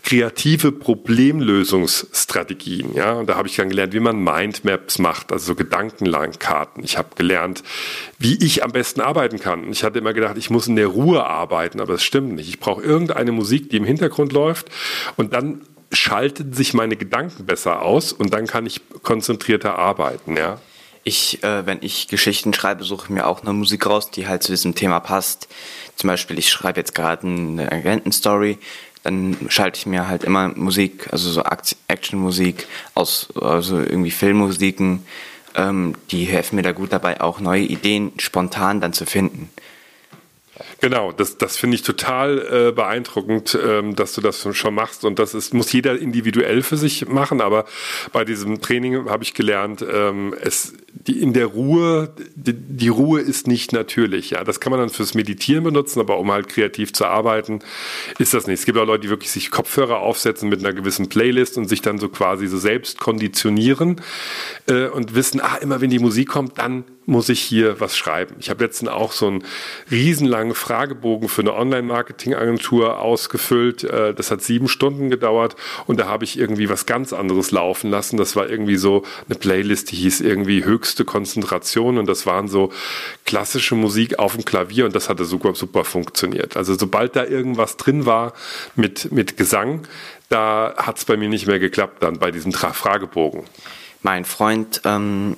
Kreative 0.03 0.73
Problemlösungsstrategien, 0.73 2.95
ja. 2.95 3.13
Und 3.13 3.29
da 3.29 3.37
habe 3.37 3.49
ich 3.49 3.57
dann 3.57 3.69
gelernt, 3.69 3.93
wie 3.93 4.01
man 4.01 4.25
Mindmaps 4.25 4.99
macht, 4.99 5.31
also 5.31 5.45
so 5.45 5.55
Gedankenlangkarten. 5.55 6.83
Ich 6.83 6.97
habe 6.97 7.09
gelernt, 7.17 7.63
wie 8.19 8.43
ich 8.43 8.65
am 8.65 8.73
besten 8.73 9.03
arbeiten 9.03 9.41
kann. 9.41 9.71
Ich 9.71 9.85
hatte 9.85 9.99
immer 9.99 10.15
gedacht, 10.15 10.39
ich 10.39 10.49
muss 10.49 10.69
in 10.69 10.77
der 10.77 10.87
Ruhe 10.87 11.27
arbeiten, 11.27 11.81
aber 11.81 11.93
es 11.95 12.03
stimmt 12.03 12.35
nicht. 12.35 12.49
Ich 12.49 12.61
brauche 12.61 12.94
irgendeine 12.95 13.33
Musik, 13.33 13.71
die 13.71 13.77
im 13.77 13.85
Hintergrund 13.85 14.33
läuft 14.33 14.69
und 15.17 15.33
dann 15.33 15.63
schalten 15.93 16.53
sich 16.53 16.75
meine 16.75 16.97
Gedanken 16.97 17.45
besser 17.45 17.83
aus 17.83 18.13
und 18.13 18.33
dann 18.33 18.47
kann 18.47 18.67
ich 18.67 18.81
konzentrierter 19.03 19.79
arbeiten, 19.79 20.37
ja. 20.37 20.61
Ich, 21.07 21.43
äh, 21.43 21.67
wenn 21.67 21.79
ich 21.83 22.09
Geschichten 22.09 22.55
schreibe, 22.55 22.83
suche 22.83 23.07
ich 23.07 23.11
mir 23.11 23.27
auch 23.27 23.43
eine 23.43 23.53
Musik 23.53 23.85
raus, 23.87 24.11
die 24.11 24.27
halt 24.27 24.43
zu 24.43 24.53
diesem 24.53 24.75
Thema 24.75 25.01
passt. 25.01 25.49
Zum 25.97 26.09
Beispiel, 26.09 26.39
ich 26.39 26.49
schreibe 26.49 26.81
jetzt 26.81 26.95
gerade 26.95 27.27
eine 27.27 27.71
Agentenstory, 27.71 28.59
dann 29.03 29.37
schalte 29.49 29.79
ich 29.79 29.85
mir 29.85 30.09
halt 30.09 30.25
immer 30.25 30.49
Musik, 30.49 31.09
also 31.13 31.31
so 31.31 31.43
Actionmusik 31.89 32.67
aus, 32.95 33.29
also 33.39 33.81
irgendwie 33.81 34.11
Filmmusiken, 34.11 35.05
ähm, 35.55 35.95
die 36.11 36.25
helfen 36.25 36.57
mir 36.57 36.63
da 36.63 36.73
gut 36.73 36.93
dabei, 36.93 37.21
auch 37.21 37.39
neue 37.39 37.65
Ideen 37.65 38.13
spontan 38.19 38.81
dann 38.81 38.95
zu 38.95 39.05
finden. 39.05 39.51
Genau, 40.81 41.13
das, 41.13 41.39
das 41.39 41.57
finde 41.57 41.77
ich 41.77 41.83
total 41.83 42.39
äh, 42.69 42.73
beeindruckend, 42.73 43.59
ähm, 43.63 43.97
dass 43.97 44.15
du 44.15 44.21
das 44.21 44.47
schon 44.53 44.75
machst. 44.75 45.05
Und 45.05 45.19
das 45.19 45.35
ist, 45.35 45.55
muss 45.55 45.73
jeder 45.73 45.99
individuell 45.99 46.63
für 46.63 46.77
sich 46.77 47.09
machen. 47.09 47.41
Aber 47.41 47.65
bei 48.13 48.25
diesem 48.25 48.61
Training 48.61 49.09
habe 49.09 49.25
ich 49.25 49.35
gelernt, 49.35 49.85
ähm, 49.89 50.35
es, 50.41 50.75
die, 50.93 51.21
in 51.21 51.33
der 51.33 51.47
Ruhe, 51.47 52.13
die, 52.35 52.55
die, 52.55 52.89
Ruhe 52.89 53.21
ist 53.21 53.47
nicht 53.47 53.73
natürlich. 53.73 54.31
Ja, 54.31 54.45
das 54.45 54.61
kann 54.61 54.71
man 54.71 54.81
dann 54.81 54.91
fürs 54.91 55.15
Meditieren 55.15 55.65
benutzen, 55.65 56.01
aber 56.01 56.19
um 56.19 56.31
halt 56.31 56.49
kreativ 56.49 56.93
zu 56.93 57.07
arbeiten, 57.07 57.61
ist 58.19 58.35
das 58.35 58.47
nicht. 58.47 58.61
Es 58.61 58.67
gibt 58.67 58.79
auch 58.79 58.87
Leute, 58.87 59.03
die 59.03 59.11
wirklich 59.11 59.31
sich 59.31 59.51
Kopfhörer 59.51 59.99
aufsetzen 59.99 60.49
mit 60.49 60.61
einer 60.61 60.73
gewissen 60.73 61.09
Playlist 61.09 61.57
und 61.59 61.69
sich 61.69 61.83
dann 61.83 61.99
so 61.99 62.09
quasi 62.09 62.47
so 62.47 62.59
selbst 62.59 62.99
konditionieren 62.99 64.01
äh, 64.67 64.87
und 64.87 65.15
wissen, 65.15 65.41
ah, 65.41 65.57
immer 65.57 65.81
wenn 65.81 65.91
die 65.91 65.99
Musik 65.99 66.29
kommt, 66.29 66.59
dann 66.59 66.85
muss 67.07 67.29
ich 67.29 67.41
hier 67.41 67.81
was 67.81 67.97
schreiben. 67.97 68.37
Ich 68.39 68.51
habe 68.51 68.65
letztens 68.65 68.91
auch 68.91 69.13
so 69.13 69.27
einen 69.27 69.45
riesenlangen 69.91 70.55
Fragebogen 70.65 71.29
für 71.29 71.43
eine 71.43 71.53
Online-Marketing-Agentur 71.53 72.99
ausgefüllt. 72.99 73.85
Äh, 73.85 74.15
das 74.15 74.31
hat 74.31 74.41
sieben 74.41 74.67
Stunden 74.69 75.11
gedauert 75.11 75.57
und 75.87 76.01
da 76.01 76.07
habe 76.07 76.25
ich 76.25 76.39
irgendwie 76.39 76.71
was 76.71 76.87
ganz 76.87 77.13
anderes 77.13 77.51
laufen 77.51 77.91
lassen. 77.91 78.17
Das 78.17 78.35
war 78.35 78.49
irgendwie 78.49 78.77
so 78.77 79.03
eine 79.29 79.39
Playlist, 79.39 79.91
die 79.91 79.97
hieß 79.97 80.23
irgendwie 80.23 80.65
höchste 80.65 81.05
Konzentration 81.05 81.99
und 81.99 82.07
das 82.07 82.25
waren 82.25 82.49
so 82.49 82.73
klassische 83.27 83.75
Musik 83.75 84.19
auf 84.19 84.37
dem 84.37 84.47
Klavier 84.47 84.87
und 84.87 84.97
das 84.97 85.11
hatte 85.11 85.27
super, 85.27 85.55
super 85.55 85.85
funktioniert. 85.85 86.57
Also 86.57 86.75
sobald 86.75 87.15
da 87.15 87.27
irgendwas 87.27 87.77
drin 87.77 88.07
war 88.07 88.33
mit, 88.75 89.13
mit 89.13 89.37
Gesang, 89.37 89.87
da 90.31 90.75
hat 90.79 90.97
es 90.97 91.05
bei 91.05 91.19
mir 91.19 91.29
nicht 91.29 91.47
mehr 91.47 91.59
geklappt 91.59 92.03
dann 92.03 92.19
bei 92.19 92.31
diesem 92.31 92.53
Fragebogen. 92.53 93.45
Mein 94.03 94.25
Freund 94.25 94.81
ähm 94.87 95.37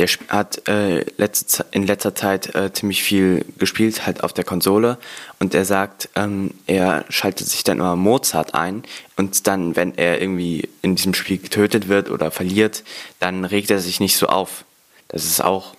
der 0.00 0.08
hat 0.28 0.66
äh, 0.66 1.04
letzte, 1.18 1.66
in 1.72 1.86
letzter 1.86 2.14
Zeit 2.14 2.54
äh, 2.54 2.72
ziemlich 2.72 3.02
viel 3.02 3.44
gespielt, 3.58 4.06
halt 4.06 4.24
auf 4.24 4.32
der 4.32 4.44
Konsole. 4.44 4.96
Und 5.38 5.54
er 5.54 5.66
sagt, 5.66 6.08
ähm, 6.16 6.54
er 6.66 7.04
schaltet 7.10 7.46
sich 7.46 7.64
dann 7.64 7.80
immer 7.80 7.96
Mozart 7.96 8.54
ein. 8.54 8.82
Und 9.16 9.46
dann, 9.46 9.76
wenn 9.76 9.98
er 9.98 10.18
irgendwie 10.22 10.70
in 10.80 10.96
diesem 10.96 11.12
Spiel 11.12 11.36
getötet 11.36 11.88
wird 11.88 12.08
oder 12.10 12.30
verliert, 12.30 12.82
dann 13.18 13.44
regt 13.44 13.70
er 13.70 13.78
sich 13.78 14.00
nicht 14.00 14.16
so 14.16 14.28
auf. 14.28 14.64
Das 15.08 15.26
ist 15.26 15.44
auch 15.44 15.74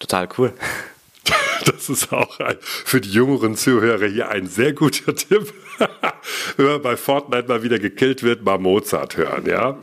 total 0.00 0.28
cool. 0.36 0.52
Das 1.66 1.90
ist 1.90 2.10
auch 2.10 2.40
ein, 2.40 2.56
für 2.60 3.02
die 3.02 3.12
jüngeren 3.12 3.54
Zuhörer 3.54 4.06
hier 4.06 4.30
ein 4.30 4.46
sehr 4.46 4.72
guter 4.72 5.14
Tipp. 5.14 5.52
Wenn 6.56 6.66
man 6.66 6.82
bei 6.82 6.96
Fortnite 6.96 7.48
mal 7.48 7.62
wieder 7.62 7.78
gekillt 7.78 8.22
wird, 8.22 8.44
mal 8.44 8.58
Mozart 8.58 9.16
hören, 9.16 9.46
ja. 9.46 9.78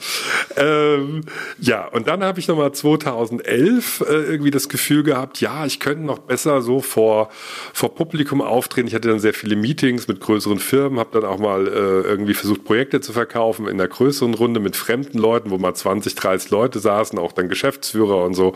Ähm, 0.55 1.21
ja, 1.59 1.85
und 1.87 2.07
dann 2.07 2.23
habe 2.23 2.39
ich 2.39 2.47
nochmal 2.47 2.71
2011 2.71 4.01
äh, 4.01 4.13
irgendwie 4.13 4.51
das 4.51 4.69
Gefühl 4.69 5.03
gehabt, 5.03 5.41
ja, 5.41 5.65
ich 5.65 5.79
könnte 5.79 6.05
noch 6.05 6.19
besser 6.19 6.61
so 6.61 6.81
vor, 6.81 7.29
vor 7.73 7.95
Publikum 7.95 8.41
auftreten. 8.41 8.87
Ich 8.87 8.95
hatte 8.95 9.09
dann 9.09 9.19
sehr 9.19 9.33
viele 9.33 9.55
Meetings 9.55 10.07
mit 10.07 10.19
größeren 10.19 10.59
Firmen, 10.59 10.99
habe 10.99 11.19
dann 11.19 11.29
auch 11.29 11.39
mal 11.39 11.67
äh, 11.67 11.71
irgendwie 11.71 12.33
versucht, 12.33 12.63
Projekte 12.63 13.01
zu 13.01 13.13
verkaufen 13.13 13.67
in 13.67 13.73
einer 13.73 13.87
größeren 13.87 14.33
Runde 14.33 14.59
mit 14.59 14.75
fremden 14.75 15.17
Leuten, 15.17 15.49
wo 15.49 15.57
mal 15.57 15.73
20, 15.73 16.15
30 16.15 16.51
Leute 16.51 16.79
saßen, 16.79 17.17
auch 17.19 17.31
dann 17.31 17.49
Geschäftsführer 17.49 18.23
und 18.23 18.35
so. 18.35 18.55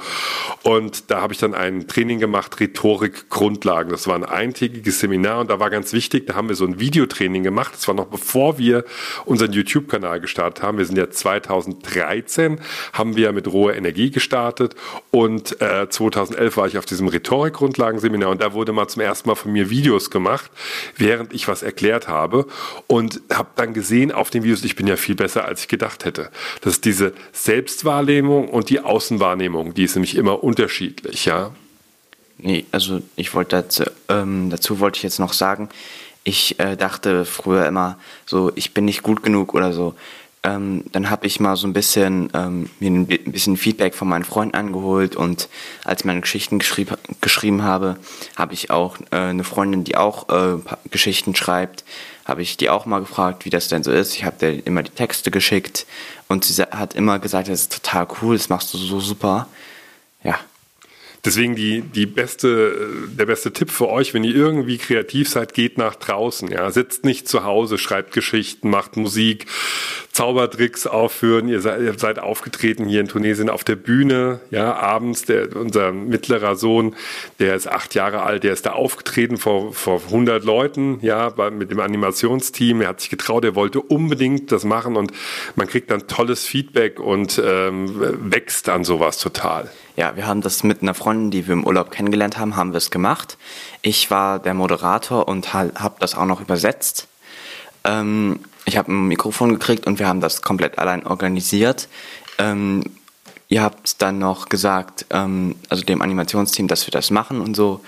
Und 0.64 1.10
da 1.12 1.22
habe 1.22 1.34
ich 1.34 1.40
dann 1.40 1.54
ein 1.54 1.88
Training 1.88 2.20
gemacht, 2.20 2.60
Rhetorik 2.60 3.02
Rhetorik-Grundlagen. 3.02 3.90
Das 3.90 4.08
war 4.08 4.16
ein 4.16 4.26
eintägiges 4.26 5.00
Seminar 5.00 5.42
und 5.42 5.50
da 5.50 5.60
war 5.60 5.70
ganz 5.70 5.94
wichtig, 5.94 6.28
da 6.28 6.36
haben 6.36 6.50
wir 6.50 6.56
so 6.56 6.66
ein 6.66 6.80
Videotraining 6.80 7.31
gemacht. 7.40 7.74
Das 7.74 7.88
war 7.88 7.96
noch 7.96 8.08
bevor 8.08 8.58
wir 8.58 8.84
unseren 9.26 9.54
YouTube-Kanal 9.54 10.20
gestartet 10.20 10.64
haben. 10.64 10.78
Wir 10.78 10.86
sind 10.86 10.98
ja 10.98 11.10
2013, 11.10 12.60
haben 12.94 13.16
wir 13.16 13.32
mit 13.32 13.48
roher 13.48 13.76
Energie 13.76 14.12
gestartet 14.12 14.76
und 15.10 15.62
äh, 15.62 15.88
2011 15.90 16.58
war 16.58 16.68
ich 16.68 16.78
auf 16.78 16.86
diesem 16.86 17.08
Rhetorik-Grundlagen-Seminar 17.08 18.30
und 18.30 18.42
da 18.42 18.54
wurde 18.54 18.74
mal 18.74 18.88
zum 18.88 19.02
ersten 19.02 19.30
Mal 19.30 19.36
von 19.36 19.52
mir 19.52 19.70
Videos 19.70 20.10
gemacht, 20.10 20.52
während 20.98 21.34
ich 21.34 21.48
was 21.48 21.64
erklärt 21.64 22.08
habe 22.08 22.46
und 22.88 23.22
habe 23.32 23.50
dann 23.56 23.74
gesehen 23.74 24.12
auf 24.12 24.30
den 24.30 24.44
Videos, 24.44 24.64
ich 24.64 24.76
bin 24.76 24.88
ja 24.88 24.98
viel 24.98 25.16
besser, 25.16 25.46
als 25.46 25.62
ich 25.62 25.68
gedacht 25.68 26.06
hätte. 26.06 26.30
Das 26.62 26.74
ist 26.74 26.86
diese 26.86 27.14
Selbstwahrnehmung 27.32 28.50
und 28.50 28.70
die 28.70 28.82
Außenwahrnehmung, 28.82 29.74
die 29.74 29.84
ist 29.84 29.96
nämlich 29.96 30.16
immer 30.16 30.44
unterschiedlich, 30.44 31.26
ja. 31.26 31.52
Nee, 32.44 32.66
also 32.72 33.02
ich 33.16 33.34
wollte 33.36 33.58
dazu, 33.58 33.84
ähm, 34.10 34.50
dazu 34.50 34.80
wollte 34.80 34.98
ich 34.98 35.04
jetzt 35.04 35.20
noch 35.20 35.34
sagen, 35.34 35.70
ich 36.24 36.60
äh, 36.60 36.76
dachte 36.76 37.26
früher 37.26 37.66
immer 37.66 37.98
so, 38.26 38.52
ich 38.56 38.74
bin 38.74 38.86
nicht 38.86 39.04
gut 39.04 39.24
genug 39.24 39.54
oder 39.54 39.74
so. 39.74 39.96
Ähm, 40.44 40.86
dann 40.92 41.12
habe 41.12 41.28
ich 41.28 41.40
mal 41.40 41.56
so 41.56 41.68
ein 41.68 41.74
bisschen 41.74 42.32
ähm, 42.34 42.70
mir 42.80 42.90
ein 42.90 43.06
bisschen 43.06 43.58
Feedback 43.58 43.94
von 43.94 44.08
meinen 44.08 44.24
Freunden 44.24 44.56
angeholt 44.56 45.16
und 45.16 45.50
als 45.84 46.02
ich 46.02 46.06
meine 46.06 46.22
Geschichten 46.22 46.58
geschrieb, 46.58 46.98
geschrieben 47.22 47.62
habe, 47.62 47.98
habe 48.36 48.56
ich 48.56 48.72
auch 48.72 48.98
äh, 49.12 49.18
eine 49.18 49.44
Freundin, 49.44 49.84
die 49.84 49.98
auch 49.98 50.30
äh, 50.30 50.58
Geschichten 50.90 51.36
schreibt, 51.36 51.84
habe 52.26 52.42
ich 52.42 52.58
die 52.58 52.72
auch 52.72 52.88
mal 52.88 53.02
gefragt, 53.02 53.46
wie 53.46 53.52
das 53.52 53.68
denn 53.68 53.84
so 53.84 53.92
ist. 53.92 54.16
Ich 54.16 54.26
habe 54.26 54.38
dir 54.40 54.66
immer 54.66 54.82
die 54.82 54.92
Texte 54.92 55.30
geschickt 55.30 55.86
und 56.28 56.44
sie 56.44 56.64
hat 56.64 56.96
immer 56.96 57.20
gesagt, 57.20 57.48
das 57.48 57.62
ist 57.62 57.74
total 57.74 58.08
cool, 58.22 58.36
das 58.36 58.50
machst 58.50 58.74
du 58.74 58.80
so 58.80 59.00
super. 59.00 59.48
Ja, 60.24 60.40
Deswegen 61.24 61.56
die, 61.56 61.82
die 61.82 62.08
beste, 62.08 62.76
der 63.08 63.28
beste 63.28 63.54
Tipp 63.54 63.70
für 63.70 63.90
euch, 63.90 64.16
wenn 64.16 64.24
ihr 64.24 64.36
irgendwie 64.36 64.80
kreativ 64.80 65.30
seid, 65.30 65.54
geht 65.54 65.78
nach 65.78 65.94
draußen. 65.94 66.50
Ja, 66.50 66.72
sitzt 66.72 67.06
nicht 67.06 67.28
zu 67.28 67.44
Hause, 67.44 67.78
schreibt 67.78 68.12
Geschichten, 68.12 68.72
macht 68.72 68.98
Musik, 68.98 69.46
Zaubertricks 70.12 70.88
aufführen. 70.88 71.48
Ihr 71.48 71.62
seid, 71.62 71.82
ihr 71.82 71.98
seid 71.98 72.18
aufgetreten 72.18 72.86
hier 72.86 73.02
in 73.02 73.08
Tunesien 73.08 73.50
auf 73.50 73.64
der 73.64 73.76
Bühne, 73.76 74.40
ja, 74.50 74.74
abends. 74.74 75.24
Der, 75.26 75.56
unser 75.56 75.92
mittlerer 75.92 76.56
Sohn, 76.56 76.96
der 77.40 77.56
ist 77.56 77.68
acht 77.68 77.94
Jahre 77.94 78.24
alt, 78.24 78.44
der 78.44 78.54
ist 78.54 78.66
da 78.66 78.72
aufgetreten 78.72 79.38
vor, 79.38 79.74
vor 79.74 80.02
100 80.04 80.44
Leuten, 80.44 80.98
ja, 81.02 81.30
bei, 81.30 81.52
mit 81.52 81.70
dem 81.70 81.80
Animationsteam. 81.80 82.82
Er 82.82 82.90
hat 82.90 83.02
sich 83.02 83.12
getraut, 83.12 83.46
er 83.46 83.54
wollte 83.54 83.80
unbedingt 83.80 84.52
das 84.52 84.64
machen 84.64 84.98
und 84.98 85.12
man 85.56 85.68
kriegt 85.68 85.92
dann 85.92 86.08
tolles 86.08 86.46
Feedback 86.46 87.00
und 87.00 87.40
ähm, 87.44 87.92
wächst 88.32 88.70
an 88.70 88.84
sowas 88.84 89.20
total. 89.20 89.70
Ja, 89.96 90.16
wir 90.16 90.26
haben 90.26 90.42
das 90.42 90.64
mit 90.64 90.82
einer 90.82 90.94
Freundin, 90.94 91.32
die 91.32 91.48
wir 91.48 91.54
im 91.54 91.66
Urlaub 91.66 91.92
kennengelernt 91.92 92.38
haben, 92.38 92.56
haben 92.56 92.72
wir 92.72 92.78
es 92.78 92.92
gemacht. 92.92 93.38
Ich 93.82 94.10
war 94.10 94.40
der 94.40 94.54
Moderator 94.54 95.28
und 95.28 95.54
habe 95.54 95.96
das 96.00 96.16
auch 96.16 96.26
noch 96.26 96.40
übersetzt. 96.40 97.08
Ähm, 97.84 98.40
ich 98.66 98.78
habe 98.78 98.92
ein 98.92 99.08
Mikrofon 99.08 99.50
gekriegt 99.54 99.88
und 99.88 100.00
wir 100.00 100.08
haben 100.08 100.22
das 100.22 100.42
komplett 100.42 100.78
allein 100.78 101.06
organisiert. 101.06 101.90
Ähm, 102.38 102.84
ihr 103.50 103.64
habt 103.64 104.02
dann 104.02 104.20
noch 104.20 104.50
gesagt, 104.50 105.06
ähm, 105.10 105.56
also 105.68 105.84
dem 105.84 106.02
Animationsteam, 106.02 106.68
dass 106.68 106.88
wir 106.88 106.92
das 106.92 107.12
machen 107.12 107.42
und 107.42 107.56
so. 107.56 107.82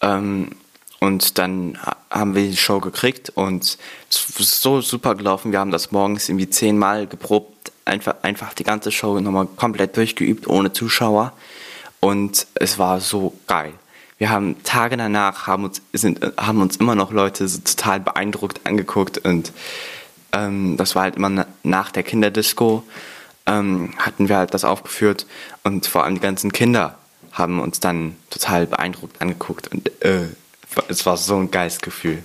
Ähm, 0.00 0.50
und 0.98 1.38
dann 1.38 1.78
haben 2.10 2.34
wir 2.34 2.48
die 2.48 2.56
Show 2.56 2.80
gekriegt 2.80 3.30
und 3.30 3.78
es 4.10 4.40
ist 4.40 4.62
so 4.62 4.80
super 4.80 5.14
gelaufen. 5.14 5.52
Wir 5.52 5.60
haben 5.60 5.70
das 5.70 5.92
morgens 5.92 6.28
irgendwie 6.28 6.48
zehnmal 6.48 7.06
geprobt, 7.06 7.55
einfach, 7.86 8.16
einfach 8.22 8.52
die 8.54 8.64
ganze 8.64 8.92
Show 8.92 9.18
nochmal 9.20 9.46
komplett 9.46 9.96
durchgeübt, 9.96 10.46
ohne 10.46 10.72
Zuschauer. 10.72 11.32
Und 12.00 12.46
es 12.54 12.78
war 12.78 13.00
so 13.00 13.34
geil. 13.46 13.72
Wir 14.18 14.30
haben 14.30 14.62
Tage 14.62 14.96
danach, 14.96 15.46
haben 15.46 15.64
uns, 15.64 15.82
sind, 15.92 16.20
haben 16.36 16.62
uns 16.62 16.76
immer 16.76 16.94
noch 16.94 17.12
Leute 17.12 17.46
so 17.48 17.58
total 17.60 18.00
beeindruckt 18.00 18.60
angeguckt 18.64 19.18
und 19.18 19.52
ähm, 20.32 20.76
das 20.78 20.94
war 20.94 21.02
halt 21.02 21.16
immer 21.16 21.46
nach 21.62 21.90
der 21.90 22.02
Kinderdisco, 22.02 22.82
ähm, 23.44 23.92
hatten 23.98 24.30
wir 24.30 24.38
halt 24.38 24.54
das 24.54 24.64
aufgeführt 24.64 25.26
und 25.64 25.86
vor 25.86 26.04
allem 26.04 26.14
die 26.14 26.20
ganzen 26.20 26.50
Kinder 26.50 26.98
haben 27.32 27.60
uns 27.60 27.78
dann 27.78 28.16
total 28.30 28.66
beeindruckt 28.66 29.20
angeguckt 29.20 29.68
und 29.68 29.90
äh, 30.02 30.28
es 30.88 31.04
war 31.04 31.18
so 31.18 31.36
ein 31.36 31.50
Geistgefühl. 31.50 32.22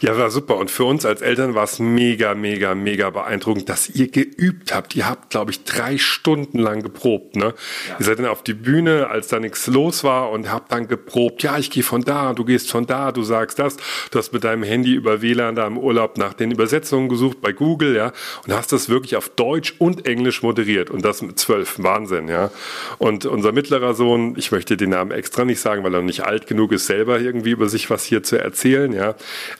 Ja, 0.00 0.16
war 0.18 0.30
super. 0.30 0.56
Und 0.56 0.70
für 0.70 0.84
uns 0.84 1.04
als 1.04 1.22
Eltern 1.22 1.54
war 1.54 1.64
es 1.64 1.78
mega, 1.78 2.34
mega, 2.34 2.74
mega 2.74 3.10
beeindruckend, 3.10 3.68
dass 3.68 3.88
ihr 3.88 4.08
geübt 4.08 4.74
habt. 4.74 4.96
Ihr 4.96 5.08
habt, 5.08 5.30
glaube 5.30 5.50
ich, 5.50 5.64
drei 5.64 5.98
Stunden 5.98 6.58
lang 6.58 6.82
geprobt. 6.82 7.36
Ne? 7.36 7.54
Ja. 7.88 7.96
Ihr 7.98 8.04
seid 8.04 8.18
dann 8.18 8.26
auf 8.26 8.42
die 8.42 8.54
Bühne, 8.54 9.08
als 9.08 9.28
da 9.28 9.38
nichts 9.38 9.66
los 9.66 10.04
war 10.04 10.30
und 10.30 10.50
habt 10.50 10.72
dann 10.72 10.88
geprobt. 10.88 11.42
Ja, 11.42 11.58
ich 11.58 11.70
gehe 11.70 11.82
von 11.82 12.02
da, 12.02 12.32
du 12.32 12.44
gehst 12.44 12.70
von 12.70 12.86
da, 12.86 13.12
du 13.12 13.22
sagst 13.22 13.58
das. 13.58 13.76
Du 14.10 14.18
hast 14.18 14.32
mit 14.32 14.44
deinem 14.44 14.62
Handy 14.62 14.94
über 14.94 15.22
WLAN 15.22 15.54
da 15.54 15.66
im 15.66 15.78
Urlaub 15.78 16.18
nach 16.18 16.34
den 16.34 16.50
Übersetzungen 16.50 17.08
gesucht 17.08 17.40
bei 17.40 17.52
Google, 17.52 17.96
ja, 17.96 18.12
und 18.44 18.52
hast 18.52 18.72
das 18.72 18.88
wirklich 18.88 19.16
auf 19.16 19.28
Deutsch 19.28 19.74
und 19.78 20.06
Englisch 20.06 20.42
moderiert. 20.42 20.90
Und 20.90 21.04
das 21.04 21.22
mit 21.22 21.38
zwölf. 21.38 21.76
Wahnsinn, 21.78 22.28
ja. 22.28 22.50
Und 22.98 23.26
unser 23.26 23.52
mittlerer 23.52 23.94
Sohn, 23.94 24.34
ich 24.36 24.52
möchte 24.52 24.76
den 24.76 24.90
Namen 24.90 25.10
extra 25.10 25.44
nicht 25.44 25.60
sagen, 25.60 25.84
weil 25.84 25.94
er 25.94 26.00
noch 26.00 26.06
nicht 26.06 26.24
alt 26.24 26.46
genug 26.46 26.72
ist, 26.72 26.86
selber 26.86 27.20
irgendwie 27.20 27.50
über 27.50 27.68
sich 27.68 27.90
was 27.90 28.04
hier 28.04 28.22
zu 28.22 28.38
erzählen, 28.38 28.92
ja 28.92 29.14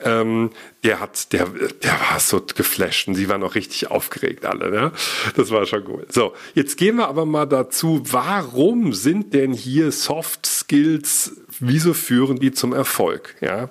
ähm, 0.05 0.51
der 0.85 1.01
hat, 1.01 1.33
der, 1.33 1.47
der 1.47 1.93
war 1.93 2.21
so 2.21 2.41
geflasht 2.41 3.09
und 3.09 3.15
sie 3.15 3.29
waren 3.29 3.43
auch 3.43 3.55
richtig 3.55 3.91
aufgeregt 3.91 4.45
alle. 4.45 4.71
Ne? 4.71 4.93
Das 5.37 5.51
war 5.51 5.67
schon 5.67 5.85
cool. 5.89 6.07
So, 6.09 6.33
jetzt 6.55 6.77
gehen 6.77 6.97
wir 6.97 7.09
aber 7.09 7.27
mal 7.27 7.47
dazu, 7.47 8.03
warum 8.05 8.93
sind 8.93 9.35
denn 9.35 9.53
hier 9.53 9.93
Soft 9.93 10.47
Skills, 10.47 11.37
wieso 11.61 11.95
führen 11.95 12.39
die 12.39 12.53
zum 12.53 12.73
Erfolg? 12.73 13.37
Ja. 13.41 13.69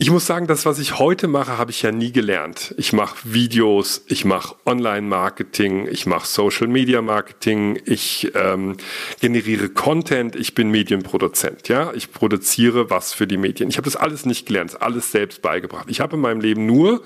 Ich 0.00 0.12
muss 0.12 0.26
sagen, 0.26 0.46
das, 0.46 0.64
was 0.64 0.78
ich 0.78 1.00
heute 1.00 1.26
mache, 1.26 1.58
habe 1.58 1.72
ich 1.72 1.82
ja 1.82 1.90
nie 1.90 2.12
gelernt. 2.12 2.72
Ich 2.78 2.92
mache 2.92 3.16
Videos, 3.24 4.04
ich 4.06 4.24
mache 4.24 4.54
Online-Marketing, 4.64 5.88
ich 5.90 6.06
mache 6.06 6.24
Social-Media-Marketing, 6.24 7.80
ich 7.84 8.30
ähm, 8.36 8.76
generiere 9.20 9.68
Content, 9.68 10.36
ich 10.36 10.54
bin 10.54 10.70
Medienproduzent. 10.70 11.66
Ja, 11.66 11.92
ich 11.94 12.12
produziere 12.12 12.90
was 12.90 13.12
für 13.12 13.26
die 13.26 13.38
Medien. 13.38 13.70
Ich 13.70 13.76
habe 13.76 13.86
das 13.86 13.96
alles 13.96 14.24
nicht 14.24 14.46
gelernt, 14.46 14.80
alles 14.80 15.10
selbst 15.10 15.42
beigebracht. 15.42 15.86
Ich 15.88 15.98
habe 15.98 16.14
in 16.14 16.22
meinem 16.22 16.40
Leben 16.40 16.64
nur 16.64 17.02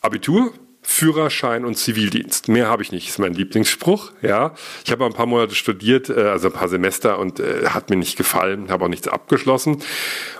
Abitur, 0.00 0.54
Führerschein 0.80 1.66
und 1.66 1.76
Zivildienst. 1.76 2.48
Mehr 2.48 2.68
habe 2.68 2.80
ich 2.82 2.92
nicht, 2.92 3.08
ist 3.08 3.18
mein 3.18 3.34
Lieblingsspruch. 3.34 4.12
Ja, 4.22 4.54
ich 4.84 4.92
habe 4.92 5.04
ein 5.04 5.12
paar 5.12 5.26
Monate 5.26 5.54
studiert, 5.54 6.08
äh, 6.08 6.14
also 6.14 6.48
ein 6.48 6.54
paar 6.54 6.68
Semester 6.68 7.18
und 7.18 7.40
äh, 7.40 7.66
hat 7.66 7.90
mir 7.90 7.96
nicht 7.96 8.16
gefallen, 8.16 8.70
habe 8.70 8.86
auch 8.86 8.88
nichts 8.88 9.06
abgeschlossen 9.08 9.82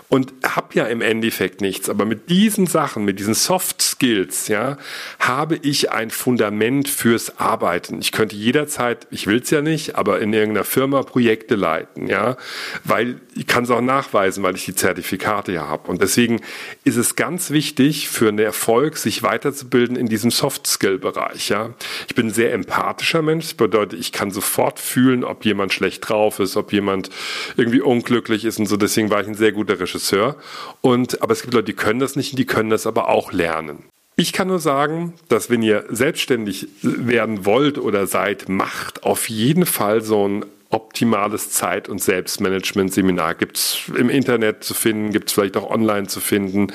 und 0.09 0.33
habe 0.43 0.67
ja 0.73 0.85
im 0.85 1.01
Endeffekt 1.01 1.59
nichts. 1.59 1.89
Aber 1.89 2.05
mit 2.05 2.29
diesen 2.29 2.65
Sachen, 2.65 3.03
mit 3.03 3.19
diesen 3.19 3.33
Soft 3.33 3.81
Skills, 3.81 4.47
ja, 4.47 4.77
habe 5.19 5.57
ich 5.57 5.91
ein 5.91 6.11
Fundament 6.11 6.87
fürs 6.87 7.39
Arbeiten. 7.39 7.99
Ich 7.99 8.13
könnte 8.13 8.35
jederzeit, 8.35 9.07
ich 9.11 9.27
will 9.27 9.41
es 9.41 9.49
ja 9.49 9.61
nicht, 9.61 9.95
aber 9.95 10.21
in 10.21 10.31
irgendeiner 10.31 10.63
Firma 10.63 11.03
Projekte 11.03 11.55
leiten, 11.55 12.07
ja, 12.07 12.37
weil 12.85 13.19
ich 13.35 13.47
kann 13.47 13.65
es 13.65 13.69
auch 13.69 13.81
nachweisen, 13.81 14.43
weil 14.43 14.55
ich 14.55 14.63
die 14.63 14.75
Zertifikate 14.75 15.51
ja 15.51 15.67
habe. 15.67 15.91
Und 15.91 16.01
deswegen 16.01 16.41
ist 16.85 16.95
es 16.95 17.15
ganz 17.15 17.51
wichtig 17.51 18.07
für 18.07 18.29
einen 18.29 18.39
Erfolg, 18.39 18.97
sich 18.97 19.23
weiterzubilden 19.23 19.97
in 19.97 20.07
diesem 20.07 20.31
Soft 20.31 20.67
Skill 20.67 20.99
Bereich, 20.99 21.49
ja. 21.49 21.73
Ich 22.07 22.15
bin 22.15 22.27
ein 22.27 22.33
sehr 22.33 22.53
empathischer 22.53 23.21
Mensch. 23.21 23.45
Das 23.45 23.53
bedeutet, 23.53 23.99
ich 23.99 24.13
kann 24.13 24.31
sofort 24.31 24.79
fühlen, 24.79 25.25
ob 25.25 25.43
jemand 25.43 25.73
schlecht 25.73 26.07
drauf 26.07 26.39
ist, 26.39 26.55
ob 26.55 26.71
jemand 26.71 27.09
irgendwie 27.57 27.81
unglücklich 27.81 28.45
ist 28.45 28.57
und 28.57 28.67
so. 28.67 28.77
Deswegen 28.77 29.09
war 29.09 29.21
ich 29.21 29.27
ein 29.27 29.35
sehr 29.35 29.51
guter 29.51 29.79
Regisseur 29.79 29.96
Regisseur. 29.97 30.35
Und, 30.81 31.21
aber 31.21 31.33
es 31.33 31.41
gibt 31.41 31.53
Leute, 31.53 31.65
die 31.65 31.73
können 31.73 31.99
das 31.99 32.15
nicht 32.15 32.31
und 32.31 32.39
die 32.39 32.45
können 32.45 32.69
das 32.69 32.87
aber 32.87 33.09
auch 33.09 33.31
lernen. 33.31 33.83
Ich 34.15 34.33
kann 34.33 34.47
nur 34.47 34.59
sagen, 34.59 35.13
dass 35.29 35.49
wenn 35.49 35.61
ihr 35.61 35.85
selbstständig 35.89 36.67
werden 36.81 37.45
wollt 37.45 37.77
oder 37.77 38.07
seid, 38.07 38.49
macht 38.49 39.03
auf 39.03 39.29
jeden 39.29 39.65
Fall 39.65 40.01
so 40.01 40.27
ein 40.27 40.45
optimales 40.69 41.51
Zeit- 41.51 41.87
und 41.87 42.01
Selbstmanagement-Seminar. 42.01 43.35
Gibt 43.35 43.57
es 43.57 43.79
im 43.97 44.09
Internet 44.09 44.63
zu 44.63 44.73
finden, 44.73 45.11
gibt 45.11 45.29
es 45.29 45.33
vielleicht 45.33 45.55
auch 45.57 45.69
online 45.69 46.07
zu 46.07 46.19
finden. 46.19 46.67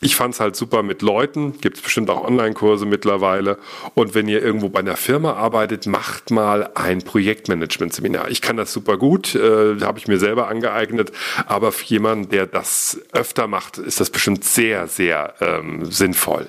Ich 0.00 0.14
fand 0.16 0.34
es 0.34 0.40
halt 0.40 0.54
super 0.56 0.82
mit 0.82 1.02
Leuten, 1.02 1.60
gibt 1.60 1.78
es 1.78 1.82
bestimmt 1.82 2.08
auch 2.10 2.24
Online-Kurse 2.24 2.86
mittlerweile. 2.86 3.58
Und 3.94 4.14
wenn 4.14 4.28
ihr 4.28 4.42
irgendwo 4.42 4.68
bei 4.68 4.80
einer 4.80 4.96
Firma 4.96 5.32
arbeitet, 5.32 5.86
macht 5.86 6.30
mal 6.30 6.70
ein 6.74 7.02
Projektmanagement-Seminar. 7.02 8.30
Ich 8.30 8.42
kann 8.42 8.56
das 8.56 8.72
super 8.72 8.96
gut, 8.96 9.34
äh, 9.34 9.80
habe 9.80 9.98
ich 9.98 10.06
mir 10.06 10.18
selber 10.18 10.48
angeeignet, 10.48 11.12
aber 11.46 11.72
für 11.72 11.84
jemanden, 11.86 12.30
der 12.30 12.46
das 12.46 13.00
öfter 13.12 13.48
macht, 13.48 13.78
ist 13.78 14.00
das 14.00 14.10
bestimmt 14.10 14.44
sehr, 14.44 14.86
sehr 14.86 15.34
ähm, 15.40 15.84
sinnvoll. 15.90 16.46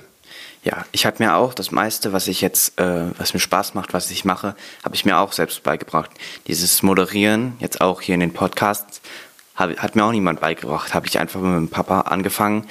Ja, 0.68 0.84
ich 0.92 1.06
habe 1.06 1.24
mir 1.24 1.36
auch 1.36 1.54
das 1.54 1.72
meiste, 1.72 2.12
was 2.12 2.28
ich 2.28 2.42
jetzt, 2.42 2.78
äh, 2.78 3.18
was 3.18 3.34
mir 3.34 3.40
Spaß 3.40 3.74
macht, 3.74 3.94
was 3.94 4.12
ich 4.12 4.26
mache, 4.26 4.54
habe 4.84 4.96
ich 4.96 5.06
mir 5.06 5.18
auch 5.18 5.32
selbst 5.32 5.64
beigebracht. 5.64 6.12
Dieses 6.48 6.84
Moderieren, 6.84 7.54
jetzt 7.60 7.80
auch 7.80 8.02
hier 8.02 8.16
in 8.16 8.20
den 8.20 8.34
Podcasts, 8.34 9.00
hab, 9.56 9.74
hat 9.78 9.96
mir 9.96 10.04
auch 10.04 10.12
niemand 10.12 10.42
beigebracht. 10.42 10.94
Habe 10.94 11.08
ich 11.08 11.20
einfach 11.20 11.40
mit 11.40 11.56
dem 11.56 11.70
Papa 11.70 12.02
angefangen, 12.02 12.68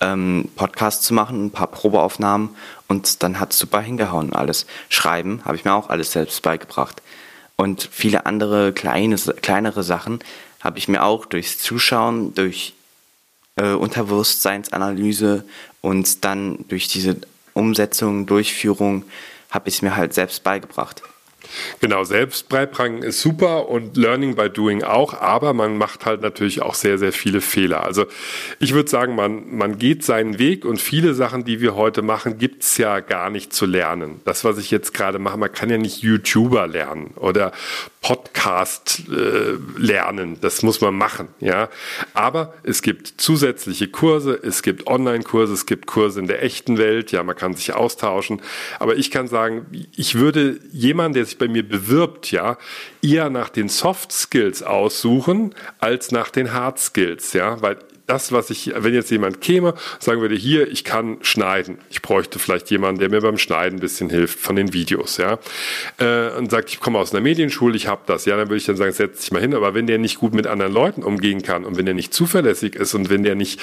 ähm, 0.00 0.50
Podcasts 0.56 1.06
zu 1.06 1.14
machen, 1.14 1.46
ein 1.46 1.50
paar 1.50 1.68
Probeaufnahmen 1.68 2.50
und 2.86 3.22
dann 3.22 3.40
hat 3.40 3.54
es 3.54 3.58
super 3.58 3.80
hingehauen 3.80 4.34
alles. 4.34 4.66
Schreiben 4.90 5.40
habe 5.46 5.56
ich 5.56 5.64
mir 5.64 5.72
auch 5.72 5.88
alles 5.88 6.12
selbst 6.12 6.42
beigebracht. 6.42 7.00
Und 7.56 7.88
viele 7.90 8.26
andere 8.26 8.74
kleine, 8.74 9.16
kleinere 9.16 9.84
Sachen 9.84 10.18
habe 10.60 10.76
ich 10.76 10.86
mir 10.86 11.02
auch 11.02 11.24
durchs 11.24 11.58
Zuschauen, 11.58 12.34
durch 12.34 12.74
äh, 13.56 13.72
Unterbewusstseinsanalyse 13.72 15.44
und 15.80 16.26
dann 16.26 16.66
durch 16.68 16.88
diese 16.88 17.16
Umsetzung, 17.58 18.26
Durchführung, 18.26 19.04
habe 19.50 19.68
ich 19.68 19.76
es 19.76 19.82
mir 19.82 19.96
halt 19.96 20.14
selbst 20.14 20.42
beigebracht. 20.44 21.02
Genau, 21.80 22.04
Selbstbeibringen 22.04 23.02
ist 23.02 23.20
super 23.20 23.68
und 23.68 23.96
Learning 23.96 24.34
by 24.34 24.50
Doing 24.50 24.82
auch, 24.82 25.14
aber 25.14 25.52
man 25.52 25.76
macht 25.78 26.06
halt 26.06 26.22
natürlich 26.22 26.62
auch 26.62 26.74
sehr, 26.74 26.98
sehr 26.98 27.12
viele 27.12 27.40
Fehler. 27.40 27.84
Also 27.84 28.06
ich 28.58 28.74
würde 28.74 28.90
sagen, 28.90 29.14
man, 29.14 29.56
man 29.56 29.78
geht 29.78 30.04
seinen 30.04 30.38
Weg 30.38 30.64
und 30.64 30.80
viele 30.80 31.14
Sachen, 31.14 31.44
die 31.44 31.60
wir 31.60 31.74
heute 31.74 32.02
machen, 32.02 32.38
gibt's 32.38 32.76
ja 32.78 33.00
gar 33.00 33.30
nicht 33.30 33.52
zu 33.52 33.66
lernen. 33.66 34.20
Das, 34.24 34.44
was 34.44 34.58
ich 34.58 34.70
jetzt 34.70 34.94
gerade 34.94 35.18
mache, 35.18 35.38
man 35.38 35.52
kann 35.52 35.70
ja 35.70 35.78
nicht 35.78 36.02
YouTuber 36.02 36.66
lernen 36.66 37.12
oder 37.16 37.52
Podcast 38.00 39.02
äh, 39.10 39.56
lernen. 39.76 40.38
Das 40.40 40.62
muss 40.62 40.80
man 40.80 40.94
machen, 40.94 41.28
ja. 41.40 41.68
Aber 42.14 42.54
es 42.62 42.82
gibt 42.82 43.14
zusätzliche 43.20 43.88
Kurse, 43.88 44.38
es 44.40 44.62
gibt 44.62 44.86
Online-Kurse, 44.86 45.52
es 45.52 45.66
gibt 45.66 45.86
Kurse 45.86 46.20
in 46.20 46.26
der 46.26 46.42
echten 46.42 46.78
Welt, 46.78 47.12
ja, 47.12 47.22
man 47.22 47.36
kann 47.36 47.54
sich 47.54 47.74
austauschen. 47.74 48.40
Aber 48.78 48.96
ich 48.96 49.10
kann 49.10 49.26
sagen, 49.26 49.66
ich 49.96 50.14
würde 50.14 50.60
jemand, 50.72 51.16
der 51.16 51.24
sich 51.24 51.37
bei 51.38 51.48
mir 51.48 51.66
bewirbt, 51.66 52.30
ja, 52.30 52.58
eher 53.02 53.30
nach 53.30 53.48
den 53.48 53.68
Soft 53.68 54.12
Skills 54.12 54.62
aussuchen 54.62 55.54
als 55.78 56.10
nach 56.10 56.30
den 56.30 56.52
Hard 56.52 56.78
Skills, 56.78 57.32
ja, 57.32 57.60
weil 57.62 57.78
das, 58.08 58.32
was 58.32 58.48
ich, 58.48 58.72
wenn 58.74 58.94
jetzt 58.94 59.10
jemand 59.10 59.40
käme, 59.42 59.74
sagen 60.00 60.22
würde, 60.22 60.34
hier, 60.34 60.68
ich 60.70 60.82
kann 60.82 61.18
schneiden. 61.20 61.78
Ich 61.90 62.00
bräuchte 62.00 62.38
vielleicht 62.38 62.70
jemanden, 62.70 63.00
der 63.00 63.10
mir 63.10 63.20
beim 63.20 63.36
Schneiden 63.36 63.78
ein 63.78 63.80
bisschen 63.80 64.08
hilft 64.08 64.40
von 64.40 64.56
den 64.56 64.72
Videos, 64.72 65.18
ja. 65.18 65.38
Äh, 65.98 66.30
und 66.30 66.50
sagt, 66.50 66.70
ich 66.70 66.80
komme 66.80 66.98
aus 66.98 67.12
einer 67.12 67.20
Medienschule, 67.20 67.76
ich 67.76 67.86
habe 67.86 68.00
das, 68.06 68.24
ja, 68.24 68.36
dann 68.36 68.48
würde 68.48 68.56
ich 68.56 68.64
dann 68.64 68.76
sagen, 68.76 68.92
setz 68.92 69.20
dich 69.20 69.30
mal 69.30 69.42
hin. 69.42 69.54
Aber 69.54 69.74
wenn 69.74 69.86
der 69.86 69.98
nicht 69.98 70.18
gut 70.18 70.32
mit 70.32 70.46
anderen 70.46 70.72
Leuten 70.72 71.02
umgehen 71.02 71.42
kann 71.42 71.64
und 71.64 71.76
wenn 71.76 71.84
der 71.84 71.94
nicht 71.94 72.14
zuverlässig 72.14 72.76
ist 72.76 72.94
und 72.94 73.10
wenn 73.10 73.24
der 73.24 73.34
nicht 73.34 73.60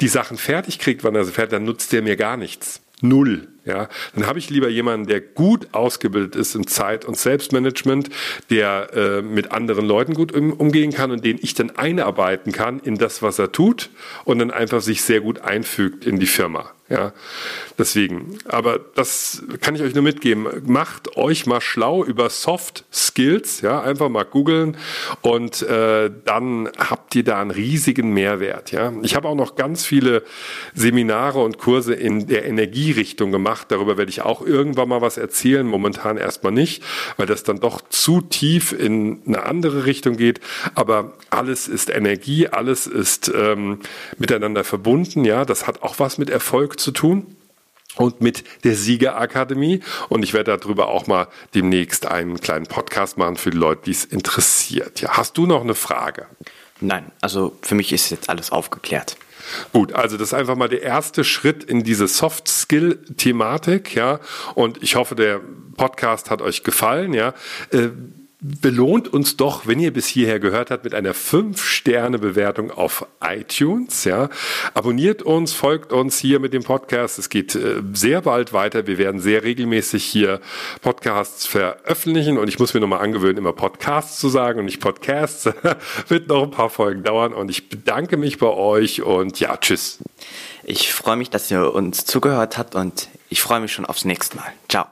die 0.00 0.08
Sachen 0.08 0.36
fertig 0.36 0.78
kriegt, 0.78 1.02
wann 1.02 1.16
er 1.16 1.24
sie 1.24 1.32
fertig, 1.32 1.50
dann 1.50 1.64
nutzt 1.64 1.92
der 1.92 2.02
mir 2.02 2.16
gar 2.16 2.36
nichts. 2.36 2.80
Null. 3.00 3.48
Ja, 3.66 3.88
dann 4.14 4.26
habe 4.26 4.38
ich 4.38 4.48
lieber 4.48 4.68
jemanden, 4.68 5.06
der 5.06 5.20
gut 5.20 5.68
ausgebildet 5.72 6.34
ist 6.34 6.54
in 6.54 6.66
Zeit- 6.66 7.04
und 7.04 7.18
Selbstmanagement, 7.18 8.08
der 8.48 8.90
äh, 8.94 9.22
mit 9.22 9.52
anderen 9.52 9.86
Leuten 9.86 10.14
gut 10.14 10.32
um, 10.32 10.52
umgehen 10.54 10.92
kann 10.92 11.10
und 11.10 11.24
den 11.24 11.38
ich 11.40 11.54
dann 11.54 11.70
einarbeiten 11.70 12.52
kann 12.52 12.80
in 12.80 12.96
das, 12.96 13.22
was 13.22 13.38
er 13.38 13.52
tut 13.52 13.90
und 14.24 14.38
dann 14.38 14.50
einfach 14.50 14.80
sich 14.80 15.02
sehr 15.02 15.20
gut 15.20 15.42
einfügt 15.42 16.06
in 16.06 16.18
die 16.18 16.26
Firma. 16.26 16.72
Ja, 16.90 17.12
deswegen. 17.78 18.38
Aber 18.46 18.80
das 18.96 19.44
kann 19.60 19.76
ich 19.76 19.82
euch 19.82 19.94
nur 19.94 20.02
mitgeben. 20.02 20.48
Macht 20.66 21.16
euch 21.16 21.46
mal 21.46 21.60
schlau 21.60 22.04
über 22.04 22.28
Soft 22.30 22.84
Skills. 22.92 23.60
Ja, 23.60 23.80
einfach 23.80 24.08
mal 24.08 24.24
googeln 24.24 24.76
und 25.22 25.62
äh, 25.62 26.10
dann 26.24 26.68
habt 26.76 27.14
ihr 27.14 27.22
da 27.22 27.40
einen 27.40 27.52
riesigen 27.52 28.12
Mehrwert. 28.12 28.72
Ja, 28.72 28.92
ich 29.02 29.14
habe 29.14 29.28
auch 29.28 29.36
noch 29.36 29.54
ganz 29.54 29.84
viele 29.84 30.24
Seminare 30.74 31.42
und 31.44 31.58
Kurse 31.58 31.94
in 31.94 32.26
der 32.26 32.44
Energierichtung 32.44 33.30
gemacht. 33.30 33.66
Darüber 33.70 33.96
werde 33.96 34.10
ich 34.10 34.22
auch 34.22 34.44
irgendwann 34.44 34.88
mal 34.88 35.00
was 35.00 35.16
erzählen. 35.16 35.64
Momentan 35.64 36.16
erstmal 36.16 36.52
nicht, 36.52 36.82
weil 37.18 37.26
das 37.26 37.44
dann 37.44 37.60
doch 37.60 37.82
zu 37.88 38.20
tief 38.20 38.72
in 38.72 39.20
eine 39.26 39.44
andere 39.44 39.86
Richtung 39.86 40.16
geht. 40.16 40.40
Aber 40.74 41.12
alles 41.30 41.68
ist 41.68 41.88
Energie, 41.88 42.48
alles 42.48 42.88
ist 42.88 43.30
ähm, 43.32 43.78
miteinander 44.18 44.64
verbunden. 44.64 45.24
Ja, 45.24 45.44
das 45.44 45.68
hat 45.68 45.82
auch 45.82 46.00
was 46.00 46.18
mit 46.18 46.30
Erfolg 46.30 46.79
zu 46.80 46.90
tun 46.90 47.36
und 47.96 48.20
mit 48.20 48.44
der 48.64 48.74
Siegerakademie. 48.74 49.80
Und 50.08 50.22
ich 50.22 50.32
werde 50.32 50.56
darüber 50.56 50.88
auch 50.88 51.06
mal 51.06 51.28
demnächst 51.54 52.06
einen 52.06 52.40
kleinen 52.40 52.66
Podcast 52.66 53.18
machen 53.18 53.36
für 53.36 53.50
die 53.50 53.58
Leute, 53.58 53.82
die 53.86 53.92
es 53.92 54.04
interessiert. 54.04 55.00
Ja, 55.00 55.16
hast 55.16 55.36
du 55.36 55.46
noch 55.46 55.62
eine 55.62 55.74
Frage? 55.74 56.26
Nein, 56.80 57.10
also 57.20 57.56
für 57.62 57.74
mich 57.74 57.92
ist 57.92 58.10
jetzt 58.10 58.30
alles 58.30 58.52
aufgeklärt. 58.52 59.16
Gut, 59.72 59.92
also 59.92 60.16
das 60.16 60.28
ist 60.28 60.34
einfach 60.34 60.56
mal 60.56 60.68
der 60.68 60.82
erste 60.82 61.24
Schritt 61.24 61.64
in 61.64 61.82
diese 61.82 62.06
Soft-Skill-Thematik, 62.06 63.94
ja. 63.94 64.20
Und 64.54 64.82
ich 64.82 64.94
hoffe, 64.96 65.14
der 65.14 65.40
Podcast 65.76 66.30
hat 66.30 66.40
euch 66.40 66.62
gefallen, 66.62 67.12
ja. 67.12 67.34
Äh, 67.70 67.88
belohnt 68.40 69.12
uns 69.12 69.36
doch, 69.36 69.66
wenn 69.66 69.78
ihr 69.80 69.92
bis 69.92 70.06
hierher 70.06 70.40
gehört 70.40 70.70
habt, 70.70 70.84
mit 70.84 70.94
einer 70.94 71.14
5-Sterne-Bewertung 71.14 72.70
auf 72.70 73.06
iTunes. 73.22 74.04
Ja. 74.04 74.30
Abonniert 74.72 75.22
uns, 75.22 75.52
folgt 75.52 75.92
uns 75.92 76.18
hier 76.18 76.40
mit 76.40 76.54
dem 76.54 76.62
Podcast. 76.62 77.18
Es 77.18 77.28
geht 77.28 77.54
äh, 77.54 77.82
sehr 77.92 78.22
bald 78.22 78.52
weiter. 78.52 78.86
Wir 78.86 78.98
werden 78.98 79.20
sehr 79.20 79.42
regelmäßig 79.42 80.04
hier 80.04 80.40
Podcasts 80.80 81.46
veröffentlichen 81.46 82.38
und 82.38 82.48
ich 82.48 82.58
muss 82.58 82.72
mir 82.72 82.80
nochmal 82.80 83.00
angewöhnen, 83.00 83.38
immer 83.38 83.52
Podcasts 83.52 84.18
zu 84.18 84.28
sagen 84.28 84.60
und 84.60 84.64
nicht 84.64 84.80
Podcasts. 84.80 85.50
Wird 86.08 86.28
noch 86.28 86.44
ein 86.44 86.50
paar 86.50 86.70
Folgen 86.70 87.02
dauern 87.02 87.34
und 87.34 87.50
ich 87.50 87.68
bedanke 87.68 88.16
mich 88.16 88.38
bei 88.38 88.48
euch 88.48 89.02
und 89.02 89.38
ja, 89.40 89.56
tschüss. 89.56 89.98
Ich 90.64 90.92
freue 90.92 91.16
mich, 91.16 91.30
dass 91.30 91.50
ihr 91.50 91.74
uns 91.74 92.04
zugehört 92.06 92.56
habt 92.56 92.74
und 92.74 93.08
ich 93.28 93.42
freue 93.42 93.60
mich 93.60 93.72
schon 93.72 93.84
aufs 93.84 94.04
nächste 94.04 94.36
Mal. 94.36 94.52
Ciao. 94.68 94.90